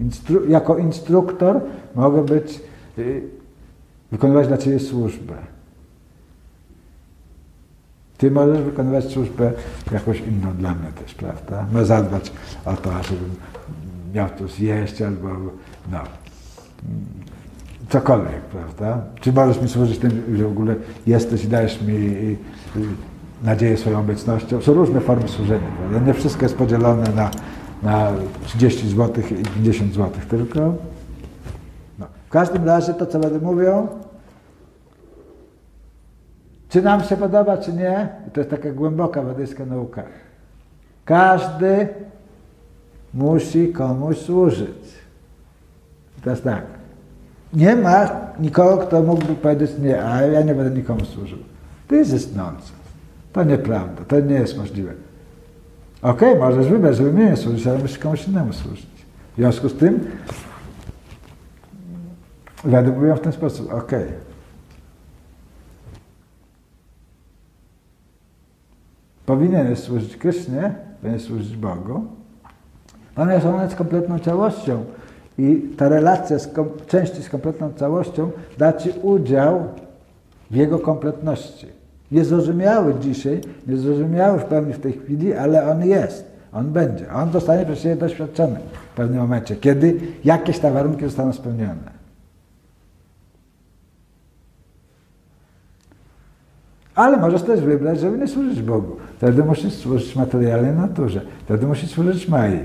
Instru 0.00 0.48
jako 0.48 0.78
instruktor 0.78 1.60
mogę 1.94 2.24
być, 2.24 2.60
y, 2.98 3.22
wykonywać 4.12 4.48
dla 4.48 4.58
Ciebie 4.58 4.80
służbę. 4.80 5.34
Ty 8.18 8.30
możesz 8.30 8.62
wykonywać 8.62 9.04
służbę 9.04 9.52
jakąś 9.92 10.20
inną 10.20 10.52
dla 10.52 10.74
mnie 10.74 10.92
też, 10.92 11.14
prawda? 11.14 11.66
Możesz 11.72 11.88
zadbać 11.88 12.32
o 12.64 12.74
to, 12.74 12.90
żebym 13.02 13.30
miał 14.14 14.28
to 14.30 14.48
zjeść 14.48 15.02
albo 15.02 15.28
no, 15.90 15.98
cokolwiek, 17.88 18.40
prawda? 18.40 19.02
Czy 19.20 19.32
możesz 19.32 19.62
mi 19.62 19.68
służyć 19.68 19.98
tym, 19.98 20.22
że 20.36 20.44
w 20.44 20.50
ogóle 20.50 20.74
jesteś 21.06 21.44
i 21.44 21.48
dajesz 21.48 21.82
mi 21.82 22.36
nadzieję 23.44 23.76
swoją 23.76 24.00
obecnością? 24.00 24.60
Są 24.60 24.74
różne 24.74 25.00
formy 25.00 25.28
służenia, 25.28 25.68
prawda? 25.78 26.06
Nie 26.06 26.14
wszystko 26.14 26.42
jest 26.42 26.56
podzielone 26.56 27.04
na, 27.16 27.30
na 27.82 28.12
30 28.44 28.88
zł 28.88 29.24
i 29.40 29.44
50 29.44 29.94
zł, 29.94 30.10
tylko 30.28 30.60
no. 30.60 30.74
W 32.28 32.30
każdym 32.30 32.64
razie 32.64 32.94
to, 32.94 33.06
co 33.06 33.18
będę 33.18 33.38
mówią, 33.38 33.88
czy 36.68 36.82
nam 36.82 37.02
się 37.02 37.16
podoba, 37.16 37.56
czy 37.56 37.72
nie, 37.72 38.08
to 38.32 38.40
jest 38.40 38.50
taka 38.50 38.72
głęboka 38.72 39.22
wedyjska 39.22 39.66
nauka. 39.66 40.02
Każdy 41.04 41.88
musi 43.14 43.72
komuś 43.72 44.18
służyć. 44.18 44.94
Teraz 46.22 46.42
tak. 46.42 46.62
Nie 47.52 47.76
ma 47.76 48.10
nikogo, 48.40 48.78
kto 48.86 49.02
mógłby 49.02 49.34
powiedzieć 49.34 49.70
nie, 49.78 50.04
a 50.04 50.22
ja 50.22 50.42
nie 50.42 50.54
będę 50.54 50.78
nikomu 50.78 51.04
służył. 51.04 51.38
This 51.88 52.12
is 52.12 52.34
nonsense. 52.34 52.72
To 53.32 53.44
nieprawda, 53.44 54.04
to 54.04 54.20
nie 54.20 54.34
jest 54.34 54.58
możliwe. 54.58 54.92
Okej, 56.02 56.28
okay, 56.28 56.40
możesz 56.40 56.68
wybrać, 56.68 56.96
żeby 56.96 57.12
mnie 57.12 57.24
nie 57.24 57.36
służyć, 57.36 57.66
ale 57.66 57.78
musisz 57.78 57.98
komuś 57.98 58.28
innemu 58.28 58.52
służyć. 58.52 58.86
W 59.32 59.36
związku 59.36 59.68
z 59.68 59.74
tym 59.74 60.10
Wedy 62.64 62.92
mówią 62.92 63.16
w 63.16 63.20
ten 63.20 63.32
sposób, 63.32 63.72
okej. 63.72 64.04
Okay. 64.04 64.12
Powinieneś 69.26 69.78
służyć 69.78 70.16
Krysznie, 70.16 70.74
powinieneś 71.00 71.24
służyć 71.26 71.56
Bogu, 71.56 72.04
ponieważ 73.14 73.44
ona 73.44 73.62
jest 73.62 73.76
kompletną 73.76 74.18
całością. 74.18 74.84
I 75.38 75.68
ta 75.76 75.88
relacja 75.88 76.38
z 76.38 76.50
części 76.86 77.22
z 77.22 77.28
kompletną 77.28 77.72
całością 77.72 78.30
da 78.58 78.72
Ci 78.72 78.90
udział 79.02 79.64
w 80.50 80.54
jego 80.54 80.78
kompletności. 80.78 81.66
Niezrozumiały 82.12 82.94
dzisiaj, 83.00 83.40
niezrozumiały 83.66 84.38
w 84.38 84.44
pełni 84.44 84.72
w 84.72 84.80
tej 84.80 84.92
chwili, 84.92 85.34
ale 85.34 85.70
on 85.70 85.84
jest, 85.84 86.24
on 86.52 86.66
będzie. 86.70 87.12
On 87.12 87.32
zostanie 87.32 87.64
przez 87.64 87.78
siebie 87.78 87.96
doświadczony 87.96 88.60
w 88.92 88.96
pewnym 88.96 89.20
momencie, 89.20 89.56
kiedy 89.56 90.00
jakieś 90.24 90.58
te 90.58 90.72
warunki 90.72 91.04
zostaną 91.04 91.32
spełnione. 91.32 91.97
Ale 96.98 97.16
możesz 97.16 97.42
też 97.42 97.60
wybrać, 97.60 98.00
żeby 98.00 98.18
nie 98.18 98.28
służyć 98.28 98.62
Bogu. 98.62 98.96
Wtedy 99.16 99.44
musisz 99.44 99.74
służyć 99.74 100.16
materialnej 100.16 100.74
naturze. 100.74 101.20
Wtedy 101.44 101.66
musisz 101.66 101.90
służyć 101.90 102.28
Mai. 102.28 102.60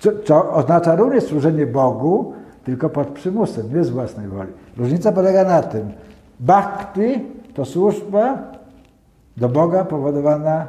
Co, 0.00 0.10
co 0.24 0.52
oznacza 0.52 0.96
również 0.96 1.24
służenie 1.24 1.66
Bogu, 1.66 2.34
tylko 2.64 2.88
pod 2.88 3.08
przymusem, 3.08 3.74
nie 3.74 3.84
z 3.84 3.90
własnej 3.90 4.28
woli. 4.28 4.52
Różnica 4.76 5.12
polega 5.12 5.44
na 5.44 5.62
tym. 5.62 5.92
Bhakti 6.40 7.24
to 7.54 7.64
służba 7.64 8.38
do 9.36 9.48
Boga 9.48 9.84
powodowana 9.84 10.66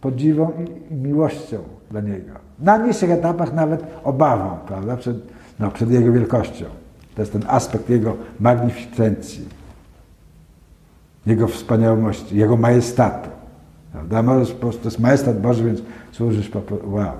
podziwą 0.00 0.52
i, 0.90 0.92
i 0.92 0.96
miłością 0.96 1.58
dla 1.90 2.00
Niego. 2.00 2.32
Na 2.58 2.76
niższych 2.76 3.10
etapach 3.10 3.54
nawet 3.54 3.84
obawą, 4.04 4.50
prawda, 4.66 4.96
przed, 4.96 5.16
no, 5.60 5.70
przed 5.70 5.90
Jego 5.90 6.12
wielkością. 6.12 6.64
To 7.14 7.22
jest 7.22 7.32
ten 7.32 7.42
aspekt 7.48 7.90
Jego 7.90 8.16
magnificencji, 8.40 9.48
Jego 11.26 11.48
wspaniałości, 11.48 12.36
Jego 12.36 12.56
majestatu. 12.56 13.30
Prawda? 13.92 14.22
Możesz 14.22 14.52
po 14.52 14.60
prostu, 14.60 14.82
to 14.82 14.88
jest 14.88 14.98
majestat 14.98 15.40
Boży, 15.40 15.64
więc 15.64 15.80
służysz 16.12 16.48
po 16.48 16.62
wow. 16.84 17.12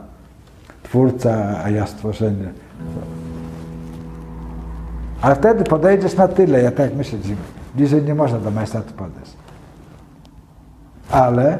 Twórca, 0.82 1.61
a 1.64 1.70
ja 1.70 1.86
stworzenie. 1.86 2.48
Ale 5.20 5.36
wtedy 5.36 5.64
podejdziesz 5.64 6.16
na 6.16 6.28
tyle, 6.28 6.62
ja 6.62 6.70
tak 6.70 6.96
myślę, 6.96 7.18
że 7.24 7.34
bliżej 7.74 8.02
nie 8.02 8.14
można 8.14 8.38
do 8.38 8.50
majestatu 8.50 8.94
podejść. 8.94 9.32
Ale 11.11 11.59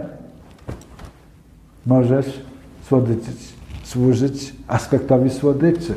możesz 1.87 2.41
słodyczyć, 2.89 3.55
służyć 3.85 4.55
aspektowi 4.69 5.31
słodyczy 5.31 5.95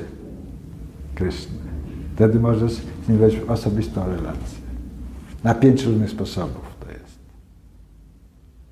Kryszny. 1.16 1.58
Wtedy 2.16 2.40
możesz 2.40 2.72
z 2.72 3.10
nim 3.10 3.18
wejść 3.18 3.40
w 3.40 3.52
osobistą 3.52 4.06
relację. 4.06 4.59
Na 5.44 5.54
pięć 5.54 5.84
różnych 5.84 6.10
sposobów 6.10 6.76
to 6.80 6.92
jest. 6.92 7.20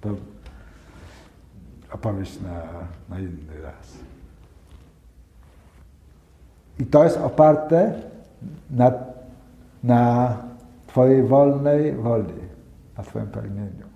To 0.02 0.10
opowieść 1.94 2.42
na, 2.42 2.64
na 3.10 3.20
inny 3.20 3.62
raz. 3.64 3.98
I 6.80 6.86
to 6.86 7.04
jest 7.04 7.18
oparte 7.18 7.94
na, 8.70 8.92
na 9.84 10.38
Twojej 10.88 11.24
wolnej 11.24 11.96
woli, 11.96 12.34
na 12.98 13.04
Twoim 13.04 13.28
pragnieniu. 13.28 13.88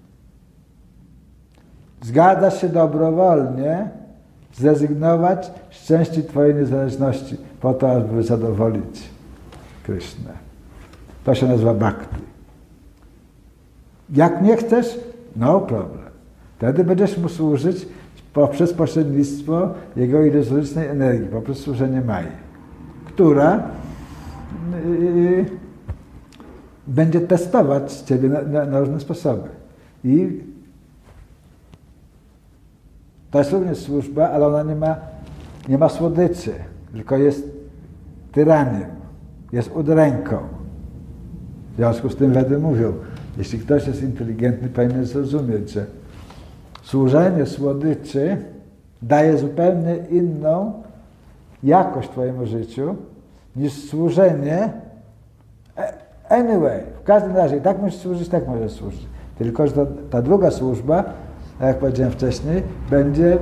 Zgadzasz 2.01 2.61
się 2.61 2.69
dobrowolnie 2.69 3.89
zrezygnować 4.53 5.51
z 5.72 5.86
części 5.86 6.24
Twojej 6.24 6.55
niezależności 6.55 7.38
po 7.61 7.74
to, 7.74 7.91
aby 7.91 8.24
zadowolić 8.24 9.09
Krysznę. 9.84 10.32
To 11.24 11.36
się 11.36 11.47
nazywa 11.47 11.74
bhakti. 11.74 12.30
Jak 14.12 14.41
nie 14.41 14.57
chcesz, 14.57 14.99
no 15.36 15.59
problem. 15.59 16.12
Wtedy 16.57 16.84
będziesz 16.84 17.18
mu 17.18 17.30
służyć 17.30 17.88
poprzez 18.34 18.74
pośrednictwo 18.74 19.70
jego 19.95 20.26
iluzorycznej 20.26 20.88
energii, 20.88 21.28
poprzez 21.28 21.57
służenie 21.57 22.01
Mai 22.01 22.26
która 23.14 23.64
yy, 24.86 25.45
będzie 26.88 27.22
testować 27.22 27.93
Ciebie 27.93 28.30
na, 28.30 28.41
na, 28.41 28.66
na, 28.66 28.80
różne 28.80 28.99
sposoby. 28.99 29.49
I 30.03 30.41
to 33.32 33.39
jest 33.39 33.51
również 33.51 33.78
służba, 33.78 34.30
ale 34.30 34.47
ona 34.47 34.64
nie 34.64 34.76
ma, 34.76 34.95
nie 35.70 35.78
ma 35.78 35.89
słodyczy, 35.89 36.53
tylko 36.93 37.18
jest 37.18 37.47
tyraniem, 38.32 38.89
jest 39.51 39.72
udręką. 39.76 40.38
W 41.74 41.76
związku 41.76 42.09
z 42.09 42.16
tym 42.16 42.34
Wedy 42.34 42.57
mówią, 42.57 42.93
jeśli 43.38 43.59
ktoś 43.59 43.88
jest 43.88 44.03
inteligentny, 44.03 44.69
powinien 44.69 45.05
zrozumieć, 45.05 45.71
że 45.71 45.86
służenie 46.84 47.45
słodyczy 47.45 48.38
daje 49.01 49.38
zupełnie 49.38 49.95
inną 50.09 50.73
jakość 51.63 52.09
Twojemu 52.09 52.45
życiu 52.45 52.95
niż 53.55 53.73
służenie. 53.73 54.69
Anyway, 56.29 56.82
w 57.01 57.03
każdym 57.03 57.36
razie, 57.36 57.61
tak 57.61 57.82
musisz 57.82 57.99
służyć, 57.99 58.29
tak 58.29 58.47
możesz 58.47 58.71
służyć. 58.71 59.05
Tylko, 59.38 59.67
że 59.67 59.86
ta, 60.09 60.21
druga 60.21 60.51
służba, 60.51 61.03
tak 61.59 61.67
jak 61.67 61.79
powiedziałem 61.79 62.13
wcześniej, 62.13 62.63
będzie 62.89 63.38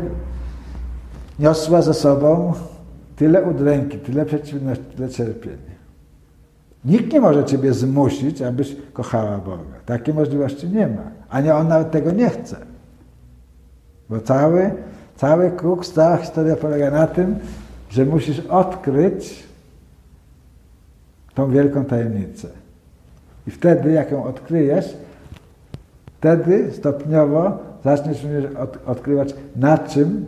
niosła 1.40 1.82
ze 1.82 1.94
sobą 1.94 2.54
tyle 3.16 3.44
udręki, 3.44 3.98
tyle 3.98 4.26
przeciwności, 4.26 4.86
tyle 4.96 5.10
cierpień. 5.10 5.69
Nikt 6.86 7.14
nie 7.14 7.22
może 7.22 7.46
Ciebie 7.46 7.74
zmusić, 7.74 8.42
abyś 8.42 8.76
kochała 8.94 9.38
Boga. 9.38 9.80
Takiej 9.86 10.14
możliwości 10.14 10.70
nie 10.70 10.88
ma. 10.88 11.02
Ani 11.30 11.52
On 11.52 11.68
nawet 11.68 11.92
tego 11.92 12.12
nie 12.12 12.30
chce. 12.30 12.58
Bo 14.10 14.20
cały, 14.20 14.72
cały 15.16 15.52
kruk, 15.52 15.86
cała 15.86 16.18
historia 16.18 16.56
polega 16.56 16.92
na 16.92 17.08
tym, 17.08 17.36
że 17.90 18.06
musisz 18.06 18.40
odkryć 18.40 19.44
tą 21.36 21.52
wielką 21.52 21.86
tajemnicę. 21.86 22.48
I 23.48 23.52
wtedy, 23.52 23.92
jak 23.92 24.12
ją 24.12 24.24
odkryjesz, 24.24 24.98
wtedy 26.18 26.72
stopniowo 26.72 27.58
zaczniesz 27.84 28.26
od, 28.60 28.78
odkrywać, 28.86 29.36
na 29.56 29.78
czym 29.78 30.26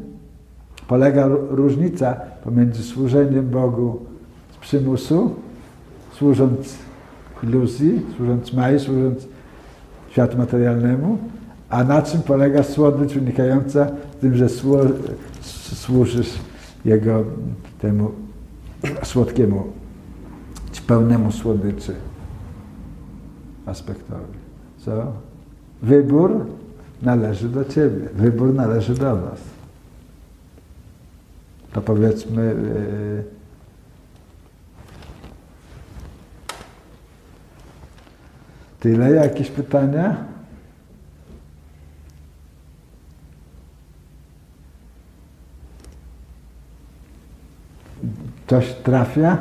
polega 0.87 1.27
różnica 1.27 2.15
pomiędzy 2.43 2.83
służeniem 2.83 3.49
Bogu 3.49 3.99
z 4.53 4.57
przymusu, 4.57 5.35
służąc 6.21 6.77
iluzji, 7.43 8.01
służąc 8.17 8.53
Mai, 8.53 8.79
służąc 8.79 9.27
światu 10.09 10.37
materialnemu, 10.37 11.17
a 11.69 11.83
na 11.83 12.01
czym 12.01 12.21
polega 12.21 12.63
słodycz 12.63 13.13
wynikająca 13.13 13.87
z 14.17 14.21
tym, 14.21 14.35
że 14.35 14.47
służysz 15.75 16.39
jego 16.85 17.23
temu 17.79 18.11
słodkiemu, 19.03 19.63
czy 20.71 20.81
pełnemu 20.81 21.31
słodyczy 21.31 21.95
aspektowi. 23.65 24.37
Co? 24.77 25.11
Wybór 25.81 26.45
należy 27.01 27.49
do 27.49 27.65
Ciebie, 27.65 28.09
wybór 28.13 28.53
należy 28.53 28.93
do 28.93 29.15
nas. 29.15 29.39
To 31.73 31.81
powiedzmy, 31.81 32.43
yy, 32.45 33.40
tyle. 38.81 39.11
Jakieś 39.11 39.51
pytania? 39.51 40.15
Coś 48.47 48.73
trafia? 48.73 49.37